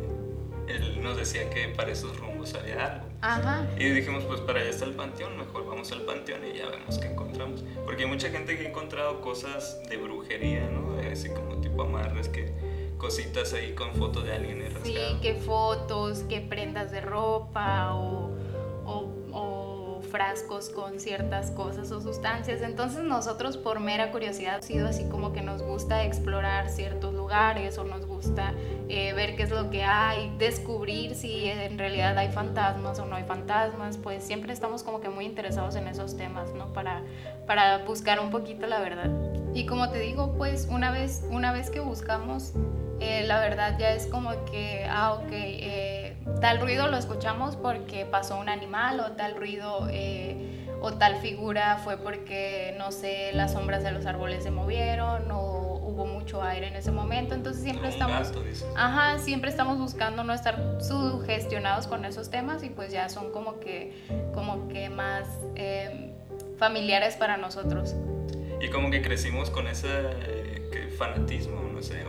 nos 1.03 1.17
decía 1.17 1.49
que 1.49 1.67
para 1.69 1.91
esos 1.91 2.17
rumbos 2.17 2.53
había 2.55 2.85
algo. 2.85 3.05
Ajá. 3.21 3.67
Y 3.77 3.89
dijimos, 3.89 4.23
pues 4.23 4.41
para 4.41 4.61
allá 4.61 4.69
está 4.69 4.85
el 4.85 4.93
panteón, 4.93 5.37
mejor 5.37 5.65
vamos 5.65 5.91
al 5.91 6.01
panteón 6.01 6.41
y 6.45 6.57
ya 6.57 6.67
vemos 6.69 6.97
qué 6.97 7.07
encontramos. 7.07 7.63
Porque 7.85 8.03
hay 8.03 8.09
mucha 8.09 8.29
gente 8.29 8.57
que 8.57 8.65
ha 8.65 8.69
encontrado 8.69 9.21
cosas 9.21 9.81
de 9.89 9.97
brujería, 9.97 10.69
¿no? 10.69 10.97
Así 11.11 11.29
como 11.29 11.57
tipo 11.61 11.83
amarres 11.83 12.29
que 12.29 12.53
cositas 12.97 13.53
ahí 13.53 13.73
con 13.75 13.93
fotos 13.95 14.23
de 14.23 14.33
alguien 14.33 14.61
rasgado. 14.61 14.85
Sí, 14.85 15.19
que 15.21 15.35
fotos, 15.35 16.19
que 16.29 16.39
prendas 16.39 16.91
de 16.91 17.01
ropa 17.01 17.93
o, 17.95 18.31
o, 18.85 19.11
o, 19.33 20.01
frascos 20.09 20.69
con 20.69 20.99
ciertas 20.99 21.51
cosas 21.51 21.91
o 21.91 21.99
sustancias. 21.99 22.61
Entonces 22.61 23.03
nosotros 23.03 23.57
por 23.57 23.79
mera 23.79 24.11
curiosidad 24.11 24.55
ha 24.55 24.61
sido 24.61 24.87
así 24.87 25.05
como 25.09 25.33
que 25.33 25.41
nos 25.41 25.61
gusta 25.61 26.03
explorar 26.05 26.69
ciertos 26.69 27.13
lugares 27.13 27.77
o 27.77 27.83
nos 27.83 28.05
gusta 28.05 28.12
eh, 28.89 29.13
ver 29.13 29.35
qué 29.35 29.43
es 29.43 29.51
lo 29.51 29.69
que 29.69 29.83
hay, 29.83 30.33
descubrir 30.37 31.15
si 31.15 31.47
en 31.47 31.77
realidad 31.77 32.17
hay 32.17 32.31
fantasmas 32.31 32.99
o 32.99 33.05
no 33.05 33.15
hay 33.15 33.23
fantasmas, 33.23 33.97
pues 33.97 34.23
siempre 34.23 34.53
estamos 34.53 34.83
como 34.83 35.01
que 35.01 35.09
muy 35.09 35.25
interesados 35.25 35.75
en 35.75 35.87
esos 35.87 36.17
temas, 36.17 36.53
¿no? 36.53 36.73
Para, 36.73 37.01
para 37.47 37.79
buscar 37.79 38.19
un 38.19 38.29
poquito 38.29 38.67
la 38.67 38.79
verdad. 38.79 39.09
Y 39.53 39.65
como 39.65 39.89
te 39.89 39.99
digo, 39.99 40.33
pues 40.37 40.67
una 40.71 40.91
vez, 40.91 41.25
una 41.29 41.51
vez 41.51 41.69
que 41.69 41.79
buscamos 41.79 42.53
eh, 42.99 43.23
la 43.27 43.39
verdad 43.39 43.77
ya 43.77 43.91
es 43.91 44.07
como 44.07 44.31
que, 44.45 44.85
ah, 44.89 45.13
ok, 45.13 45.31
eh, 45.31 46.15
tal 46.39 46.61
ruido 46.61 46.87
lo 46.87 46.97
escuchamos 46.97 47.57
porque 47.57 48.05
pasó 48.05 48.39
un 48.39 48.47
animal 48.47 48.99
o 49.01 49.11
tal 49.11 49.35
ruido 49.35 49.89
o 50.81 50.93
tal 50.93 51.15
figura 51.17 51.77
fue 51.77 51.97
porque, 51.97 52.75
no 52.77 52.91
sé, 52.91 53.31
las 53.33 53.53
sombras 53.53 53.83
de 53.83 53.91
los 53.91 54.05
árboles 54.05 54.43
se 54.43 54.51
movieron 54.51 55.31
o 55.31 55.62
hubo 55.93 56.05
mucho 56.05 56.41
aire 56.43 56.67
en 56.67 56.75
ese 56.75 56.91
momento. 56.91 57.35
Entonces 57.35 57.63
siempre 57.63 57.89
estamos, 57.89 58.31
ajá, 58.75 59.19
siempre 59.19 59.49
estamos 59.49 59.77
buscando 59.77 60.23
no 60.23 60.33
estar 60.33 60.77
sugestionados 60.81 61.87
con 61.87 62.03
esos 62.05 62.29
temas 62.29 62.63
y 62.63 62.69
pues 62.69 62.91
ya 62.91 63.09
son 63.09 63.31
como 63.31 63.59
que, 63.59 64.05
como 64.33 64.67
que 64.67 64.89
más 64.89 65.27
familiares 66.57 67.15
para 67.15 67.37
nosotros. 67.37 67.95
Y 68.59 68.69
como 68.69 68.89
que 68.89 69.01
crecimos 69.01 69.49
con 69.49 69.67
ese 69.67 69.89
fanatismo, 70.97 71.61
no 71.73 71.81
sé, 71.81 72.03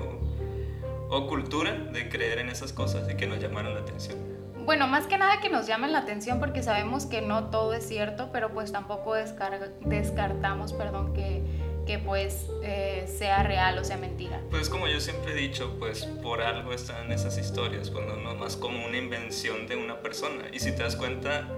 o 1.08 1.26
cultura 1.26 1.72
de 1.72 2.08
creer 2.08 2.38
en 2.38 2.48
esas 2.48 2.72
cosas 2.72 3.08
y 3.10 3.16
que 3.16 3.26
nos 3.26 3.40
llamaron 3.40 3.74
la 3.74 3.80
atención. 3.80 4.18
Bueno, 4.64 4.86
más 4.86 5.06
que 5.06 5.18
nada 5.18 5.40
que 5.40 5.50
nos 5.50 5.66
llamen 5.66 5.92
la 5.92 5.98
atención 5.98 6.40
porque 6.40 6.62
sabemos 6.62 7.04
que 7.04 7.20
no 7.20 7.50
todo 7.50 7.74
es 7.74 7.86
cierto, 7.86 8.30
pero 8.32 8.50
pues 8.54 8.72
tampoco 8.72 9.14
descartamos, 9.14 10.72
perdón, 10.72 11.12
que, 11.12 11.42
que 11.86 11.98
pues 11.98 12.48
eh, 12.62 13.04
sea 13.06 13.42
real 13.42 13.78
o 13.78 13.84
sea 13.84 13.96
mentira. 13.96 14.40
Pues 14.50 14.68
como 14.68 14.86
yo 14.88 15.00
siempre 15.00 15.32
he 15.32 15.36
dicho, 15.36 15.76
pues 15.78 16.04
por 16.22 16.42
algo 16.42 16.72
están 16.72 17.12
esas 17.12 17.38
historias, 17.38 17.90
cuando 17.90 18.16
no 18.16 18.34
más 18.34 18.56
como 18.56 18.84
una 18.84 18.96
invención 18.96 19.66
de 19.66 19.76
una 19.76 20.00
persona. 20.00 20.44
Y 20.52 20.60
si 20.60 20.72
te 20.72 20.82
das 20.82 20.96
cuenta, 20.96 21.48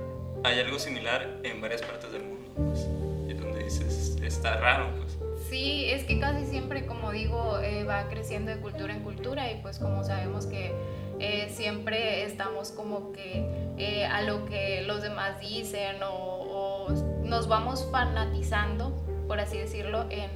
hay 0.44 0.60
algo 0.60 0.78
similar 0.78 1.40
en 1.42 1.60
varias 1.60 1.82
partes 1.82 2.12
del 2.12 2.22
mundo, 2.22 2.50
pues, 2.56 2.86
y 3.28 3.34
donde 3.34 3.64
dices, 3.64 4.16
está 4.22 4.56
raro, 4.58 4.94
pues. 4.96 5.18
Sí, 5.48 5.84
es 5.90 6.04
que 6.04 6.18
casi 6.18 6.44
siempre, 6.46 6.86
como 6.86 7.12
digo, 7.12 7.60
eh, 7.60 7.84
va 7.84 8.08
creciendo 8.08 8.50
de 8.50 8.58
cultura 8.58 8.92
en 8.92 9.02
cultura 9.02 9.50
y 9.52 9.60
pues 9.62 9.78
como 9.78 10.02
sabemos 10.02 10.46
que 10.46 10.72
eh, 11.20 11.48
siempre 11.54 12.24
estamos 12.24 12.72
como 12.72 13.12
que 13.12 13.46
eh, 13.78 14.04
a 14.06 14.22
lo 14.22 14.44
que 14.44 14.82
los 14.82 15.02
demás 15.02 15.40
dicen 15.40 15.96
o, 16.02 16.88
nos 17.22 17.48
vamos 17.48 17.88
fanatizando, 17.90 18.92
por 19.26 19.40
así 19.40 19.58
decirlo, 19.58 20.06
en, 20.10 20.30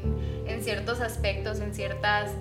en 0.46 0.62
ciertos 0.62 1.00
aspectos, 1.00 1.61
en 1.61 1.74
ciertas 1.74 2.33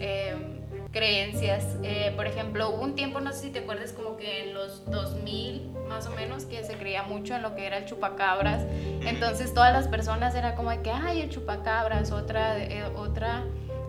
creencias. 0.91 1.77
por 2.15 2.25
ejemplo, 2.25 2.69
hubo 2.69 2.83
un 2.83 2.95
tiempo, 2.95 3.19
no 3.21 3.31
sé 3.31 3.41
si 3.41 3.49
te 3.49 3.59
acuerdas, 3.59 3.93
como 3.93 4.17
que 4.17 4.43
en 4.43 4.53
los 4.53 4.85
2000 4.89 5.69
más 5.89 6.05
o 6.05 6.11
menos, 6.11 6.45
que 6.45 6.63
se 6.63 6.75
creía 6.75 7.03
mucho 7.03 7.35
en 7.35 7.41
lo 7.41 7.55
que 7.55 7.65
era 7.65 7.79
el 7.79 7.85
chupacabras. 7.85 8.63
Entonces 9.01 9.53
todas 9.53 9.73
las 9.73 9.87
personas 9.87 10.35
era 10.35 10.55
como 10.55 10.69
de 10.69 10.81
que, 10.81 10.91
ay, 10.91 11.21
el 11.21 11.29
chupacabras. 11.29 12.11
Otra, 12.11 12.63
eh, 12.63 12.85
otra 12.95 13.45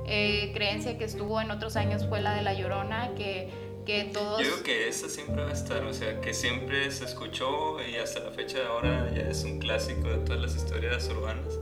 eh, 0.06 0.50
creencia 0.52 0.98
que 0.98 1.04
estuvo 1.04 1.40
en 1.40 1.50
otros 1.52 1.76
años 1.76 2.06
fue 2.08 2.20
la 2.20 2.34
de 2.34 2.42
la 2.42 2.54
llorona, 2.54 3.14
que, 3.14 3.50
que 3.86 4.04
todos... 4.04 4.40
Yo 4.40 4.46
digo 4.46 4.62
que 4.64 4.88
esa 4.88 5.08
siempre 5.08 5.44
va 5.44 5.50
a 5.50 5.52
estar, 5.52 5.84
o 5.84 5.92
sea, 5.92 6.20
que 6.20 6.34
siempre 6.34 6.90
se 6.90 7.04
escuchó 7.04 7.76
y 7.84 7.96
hasta 7.96 8.20
la 8.20 8.30
fecha 8.30 8.58
de 8.58 8.66
ahora 8.66 9.12
ya 9.14 9.22
es 9.22 9.44
un 9.44 9.58
clásico 9.58 10.08
de 10.08 10.18
todas 10.18 10.40
las 10.40 10.56
historias 10.56 11.08
urbanas. 11.08 11.58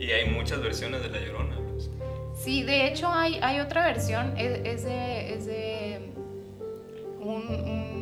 Y 0.00 0.10
hay 0.10 0.28
muchas 0.28 0.60
versiones 0.60 1.02
de 1.02 1.10
la 1.10 1.20
llorona. 1.20 1.56
Pues. 1.70 1.90
Sí, 2.34 2.64
de 2.64 2.88
hecho 2.88 3.06
hay, 3.08 3.38
hay 3.42 3.60
otra 3.60 3.84
versión, 3.84 4.36
es, 4.36 4.84
de, 4.84 5.34
es 5.34 5.46
de 5.46 6.00
un 7.20 8.00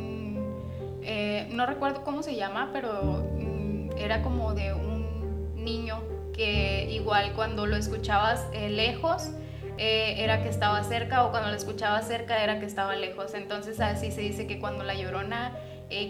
eh, 1.11 1.47
no 1.49 1.65
recuerdo 1.65 2.03
cómo 2.03 2.21
se 2.21 2.35
llama, 2.35 2.69
pero 2.71 3.25
mm, 3.39 3.97
era 3.97 4.21
como 4.21 4.53
de 4.53 4.73
un 4.73 5.55
niño 5.55 6.03
que 6.33 6.87
igual 6.91 7.33
cuando 7.33 7.65
lo 7.65 7.75
escuchabas 7.75 8.45
eh, 8.53 8.69
lejos, 8.69 9.31
eh, 9.79 10.15
era 10.19 10.43
que 10.43 10.49
estaba 10.49 10.83
cerca 10.83 11.25
o 11.25 11.31
cuando 11.31 11.49
lo 11.49 11.55
escuchabas 11.55 12.07
cerca 12.07 12.43
era 12.43 12.59
que 12.59 12.67
estaba 12.67 12.95
lejos. 12.95 13.33
Entonces 13.33 13.79
así 13.79 14.11
se 14.11 14.21
dice 14.21 14.45
que 14.45 14.59
cuando 14.59 14.83
la 14.83 14.93
llorona 14.93 15.57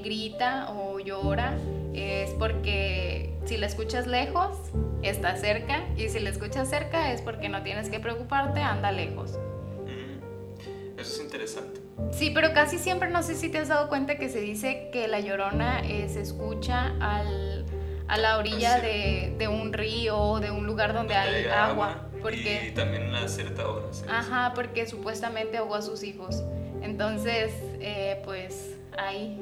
grita 0.03 0.69
o 0.71 0.99
llora 0.99 1.57
es 1.93 2.31
porque 2.31 3.28
si 3.49 3.57
la 3.57 3.65
escuchas 3.65 4.05
lejos 4.05 4.55
está 5.01 5.35
cerca 5.35 5.83
y 5.97 6.07
si 6.09 6.19
la 6.19 6.29
escuchas 6.29 6.69
cerca 6.69 7.11
es 7.11 7.23
porque 7.23 7.49
no 7.49 7.63
tienes 7.63 7.89
que 7.89 7.99
preocuparte, 7.99 8.59
anda 8.61 8.91
lejos. 8.91 9.39
Mm, 9.87 10.99
eso 10.99 11.15
es 11.15 11.19
interesante. 11.19 11.81
Sí, 12.11 12.29
pero 12.29 12.53
casi 12.53 12.77
siempre 12.77 13.09
no 13.09 13.23
sé 13.23 13.33
si 13.33 13.49
te 13.49 13.57
has 13.57 13.69
dado 13.69 13.89
cuenta 13.89 14.19
que 14.19 14.29
se 14.29 14.39
dice 14.39 14.91
que 14.93 15.07
la 15.07 15.19
llorona 15.19 15.79
eh, 15.79 16.07
se 16.09 16.21
escucha 16.21 16.93
al, 16.99 17.65
a 18.07 18.17
la 18.17 18.37
orilla 18.37 18.79
de, 18.81 19.33
de, 19.39 19.47
un 19.47 19.73
río 19.73 20.15
o 20.19 20.39
de 20.39 20.51
un 20.51 20.67
lugar 20.67 20.93
donde, 20.93 21.15
hay, 21.15 21.47
agua. 21.47 22.07
porque, 22.21 22.67
y 22.67 22.71
también 22.75 23.15
a 23.15 23.27
cierta 23.27 23.67
hora. 23.67 23.87
Ajá, 24.11 24.51
porque 24.53 24.85
supuestamente 24.85 25.57
ahogó 25.57 25.73
a 25.73 25.81
sus 25.81 26.03
hijos. 26.03 26.43
Entonces, 26.83 27.51
eh, 27.79 28.21
pues 28.25 28.77
ahí, 28.95 29.41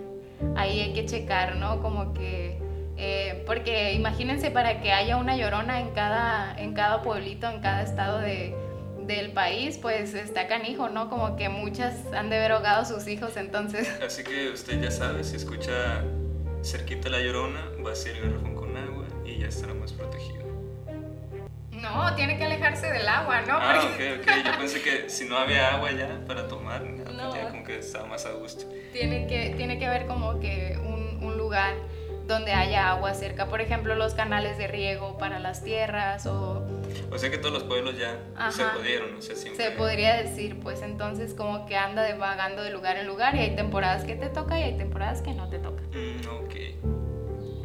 ahí 0.56 0.80
hay 0.80 0.94
que 0.94 1.06
checar, 1.06 1.58
¿no? 1.58 1.82
Como 1.82 2.14
que... 2.14 2.66
Eh, 3.00 3.44
porque 3.46 3.94
imagínense 3.94 4.50
para 4.50 4.82
que 4.82 4.92
haya 4.92 5.18
una 5.18 5.38
llorona 5.38 5.80
en 5.80 5.92
cada, 5.92 6.56
en 6.58 6.74
cada 6.74 7.04
pueblito, 7.04 7.48
en 7.48 7.62
cada 7.62 7.84
estado 7.84 8.18
de, 8.20 8.56
del 9.06 9.32
país, 9.32 9.78
pues 9.80 10.16
está 10.16 10.48
canijo, 10.48 10.90
¿no? 10.90 11.10
Como 11.10 11.36
que 11.36 11.48
muchas 11.50 11.96
han 12.14 12.30
de 12.30 12.38
haber 12.38 12.54
ahogado 12.54 12.82
a 12.82 12.86
sus 12.86 13.08
hijos, 13.08 13.38
entonces. 13.38 13.88
Así 14.06 14.24
que 14.24 14.50
usted 14.50 14.82
ya 14.82 14.90
sabe, 14.90 15.24
si 15.24 15.36
escucha 15.36 16.04
cerquita 16.64 17.10
la 17.10 17.20
llorona, 17.20 17.70
va 17.86 17.92
a 17.92 17.96
ser 17.96 18.16
el 18.18 18.24
garrafón 18.24 18.56
con 18.56 18.76
agua 18.76 19.06
y 19.24 19.38
ya 19.38 19.48
estará 19.48 19.76
más 19.76 19.94
protegido. 19.94 20.48
No, 21.72 22.16
tiene 22.16 22.40
que 22.40 22.44
alejarse 22.46 22.92
del 22.92 23.08
agua, 23.08 23.42
¿no? 23.42 23.54
Ah, 23.54 23.80
ok, 23.84 24.20
ok. 24.20 24.28
Yo 24.44 24.52
pensé 24.58 24.82
que 24.82 25.10
si 25.10 25.26
no 25.26 25.38
había 25.38 25.76
agua 25.76 25.92
ya 25.92 26.20
para 26.26 26.48
tomar, 26.48 26.82
no. 26.82 27.36
ya 27.36 27.50
como 27.50 27.64
que 27.64 27.78
estaba 27.78 28.08
más 28.08 28.26
a 28.26 28.32
gusto. 28.32 28.66
Tiene 28.92 29.28
que, 29.28 29.54
tiene 29.56 29.78
que 29.78 29.86
haber 29.86 30.08
como 30.08 30.40
que 30.40 30.80
un, 30.84 31.24
un 31.24 31.38
lugar 31.38 31.76
donde 32.28 32.54
haya 32.54 32.90
agua 32.90 33.14
cerca, 33.14 33.48
por 33.48 33.62
ejemplo, 33.62 33.96
los 33.96 34.14
canales 34.14 34.58
de 34.58 34.68
riego 34.68 35.18
para 35.18 35.40
las 35.40 35.64
tierras 35.64 36.26
o... 36.26 36.66
O 37.12 37.18
sea 37.18 37.32
que 37.32 37.38
todos 37.38 37.54
los 37.54 37.64
pueblos 37.64 37.96
ya 37.98 38.20
se 38.52 38.64
pudieron, 38.66 39.16
o 39.16 39.22
sea, 39.22 39.36
siempre... 39.36 39.66
Se 39.66 39.72
podría 39.72 40.16
decir, 40.22 40.60
pues 40.60 40.82
entonces 40.82 41.34
como 41.34 41.66
que 41.66 41.78
anda 41.78 42.04
devagando 42.04 42.62
de 42.64 42.72
lugar 42.72 42.98
en 42.98 43.08
lugar 43.08 43.36
y 43.36 43.40
hay 43.40 43.56
temporadas 43.56 44.04
que 44.04 44.16
te 44.16 44.28
toca 44.28 44.60
y 44.60 44.64
hay 44.64 44.78
temporadas 44.78 45.22
que 45.22 45.34
no 45.34 45.50
te 45.50 45.60
toca. 45.60 45.84
Mm, 45.94 46.28
ok. 46.44 46.56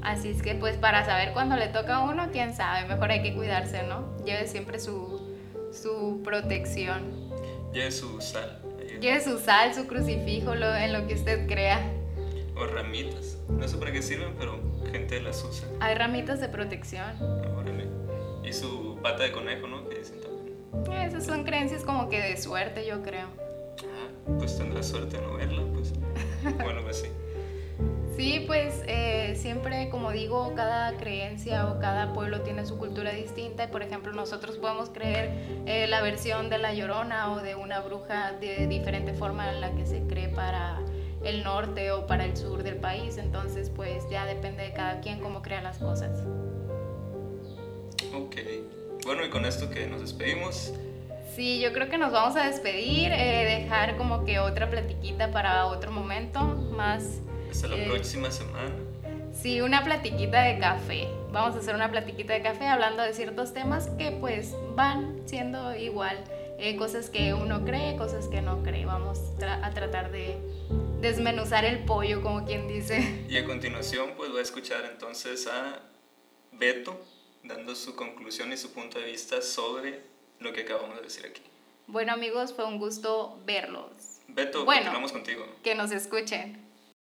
Así 0.02 0.30
es 0.30 0.42
que 0.42 0.54
pues 0.54 0.76
para 0.76 1.04
saber 1.04 1.32
cuándo 1.32 1.56
le 1.56 1.68
toca 1.68 1.96
a 1.96 2.00
uno, 2.00 2.28
quién 2.32 2.54
sabe, 2.54 2.86
mejor 2.88 3.10
hay 3.10 3.22
que 3.22 3.34
cuidarse, 3.34 3.82
¿no? 3.84 4.16
Lleve 4.24 4.46
siempre 4.46 4.78
su, 4.78 5.36
su 5.72 6.20
protección. 6.24 7.30
Lleve 7.72 7.90
su 7.90 8.20
sal, 8.20 8.60
Quiere 9.00 9.20
su 9.20 9.38
sal, 9.38 9.74
su 9.74 9.86
crucifijo, 9.88 10.54
lo, 10.54 10.72
en 10.76 10.92
lo 10.92 11.06
que 11.08 11.14
usted 11.14 11.48
crea. 11.48 11.80
O 12.56 12.66
ramitas. 12.66 13.38
No 13.48 13.66
sé 13.66 13.76
para 13.78 13.92
qué 13.92 14.02
sirven, 14.02 14.34
pero 14.38 14.60
gente 14.90 15.20
las 15.20 15.42
usa. 15.44 15.68
Hay 15.80 15.94
ramitas 15.94 16.40
de 16.40 16.48
protección. 16.48 17.20
Órale. 17.56 17.86
Y 18.44 18.52
su 18.52 18.98
pata 19.02 19.22
de 19.22 19.32
conejo, 19.32 19.66
¿no? 19.66 19.88
Que 19.88 19.98
dicen 19.98 20.20
también. 20.20 21.02
Esas 21.02 21.24
son 21.24 21.44
creencias 21.44 21.84
como 21.84 22.08
que 22.08 22.20
de 22.20 22.36
suerte, 22.36 22.86
yo 22.86 23.02
creo. 23.02 23.28
Ah, 23.82 24.34
pues 24.38 24.56
tendrá 24.58 24.82
suerte 24.82 25.16
de 25.16 25.22
no 25.22 25.34
verla, 25.34 25.62
pues. 25.72 25.92
bueno, 26.62 26.82
pues 26.82 27.00
sí. 27.00 27.08
Sí, 28.16 28.44
pues 28.46 28.82
eh, 28.86 29.34
siempre, 29.36 29.88
como 29.88 30.12
digo, 30.12 30.54
cada 30.54 30.96
creencia 30.98 31.66
o 31.66 31.80
cada 31.80 32.12
pueblo 32.12 32.42
tiene 32.42 32.66
su 32.66 32.78
cultura 32.78 33.10
distinta. 33.12 33.68
Por 33.68 33.82
ejemplo, 33.82 34.12
nosotros 34.12 34.58
podemos 34.58 34.90
creer 34.90 35.30
eh, 35.66 35.86
la 35.88 36.02
versión 36.02 36.50
de 36.50 36.58
la 36.58 36.74
llorona 36.74 37.32
o 37.32 37.40
de 37.40 37.54
una 37.54 37.80
bruja 37.80 38.32
de 38.32 38.66
diferente 38.66 39.14
forma 39.14 39.50
en 39.50 39.60
la 39.62 39.74
que 39.74 39.86
se 39.86 40.02
cree 40.02 40.28
para 40.28 40.80
el 41.24 41.44
norte 41.44 41.90
o 41.92 42.06
para 42.06 42.24
el 42.24 42.36
sur 42.36 42.62
del 42.62 42.76
país. 42.76 43.18
Entonces, 43.18 43.70
pues 43.70 44.08
ya 44.10 44.26
depende 44.26 44.62
de 44.62 44.72
cada 44.72 45.00
quien 45.00 45.20
cómo 45.20 45.42
crea 45.42 45.62
las 45.62 45.78
cosas. 45.78 46.24
Ok. 48.14 48.36
Bueno, 49.04 49.24
y 49.24 49.30
con 49.30 49.44
esto 49.44 49.68
que 49.70 49.86
nos 49.86 50.00
despedimos. 50.00 50.72
Sí, 51.34 51.60
yo 51.60 51.72
creo 51.72 51.88
que 51.88 51.96
nos 51.96 52.12
vamos 52.12 52.36
a 52.36 52.46
despedir, 52.46 53.10
eh, 53.10 53.60
dejar 53.62 53.96
como 53.96 54.24
que 54.24 54.38
otra 54.38 54.68
platiquita 54.68 55.30
para 55.30 55.66
otro 55.66 55.90
momento, 55.90 56.40
más... 56.76 57.20
Hasta 57.50 57.68
la 57.68 57.84
próxima 57.84 58.30
semana. 58.30 58.74
Sí, 59.32 59.60
una 59.62 59.82
platiquita 59.82 60.42
de 60.42 60.58
café. 60.58 61.08
Vamos 61.32 61.56
a 61.56 61.60
hacer 61.60 61.74
una 61.74 61.90
platiquita 61.90 62.34
de 62.34 62.42
café 62.42 62.66
hablando 62.66 63.02
de 63.02 63.14
ciertos 63.14 63.54
temas 63.54 63.88
que 63.98 64.10
pues 64.12 64.54
van 64.76 65.22
siendo 65.24 65.74
igual. 65.74 66.18
Eh, 66.58 66.76
cosas 66.76 67.08
que 67.08 67.32
uno 67.32 67.64
cree, 67.64 67.96
cosas 67.96 68.28
que 68.28 68.42
no 68.42 68.62
cree. 68.62 68.84
Vamos 68.84 69.18
a 69.42 69.70
tratar 69.70 70.12
de 70.12 70.36
desmenuzar 71.02 71.64
el 71.64 71.84
pollo, 71.84 72.22
como 72.22 72.46
quien 72.46 72.68
dice. 72.68 73.24
Y 73.28 73.36
a 73.36 73.44
continuación, 73.44 74.12
pues 74.16 74.30
voy 74.30 74.38
a 74.38 74.42
escuchar 74.42 74.84
entonces 74.90 75.46
a 75.48 75.80
Beto 76.52 77.04
dando 77.42 77.74
su 77.74 77.96
conclusión 77.96 78.52
y 78.52 78.56
su 78.56 78.72
punto 78.72 79.00
de 79.00 79.06
vista 79.06 79.42
sobre 79.42 80.00
lo 80.38 80.52
que 80.52 80.60
acabamos 80.62 80.96
de 80.96 81.02
decir 81.02 81.26
aquí. 81.26 81.42
Bueno 81.88 82.12
amigos, 82.12 82.54
fue 82.54 82.64
un 82.64 82.78
gusto 82.78 83.38
verlos. 83.44 84.20
Beto, 84.28 84.64
bueno, 84.64 84.82
continuamos 84.82 85.12
contigo. 85.12 85.44
Que 85.64 85.74
nos 85.74 85.90
escuchen. 85.90 86.61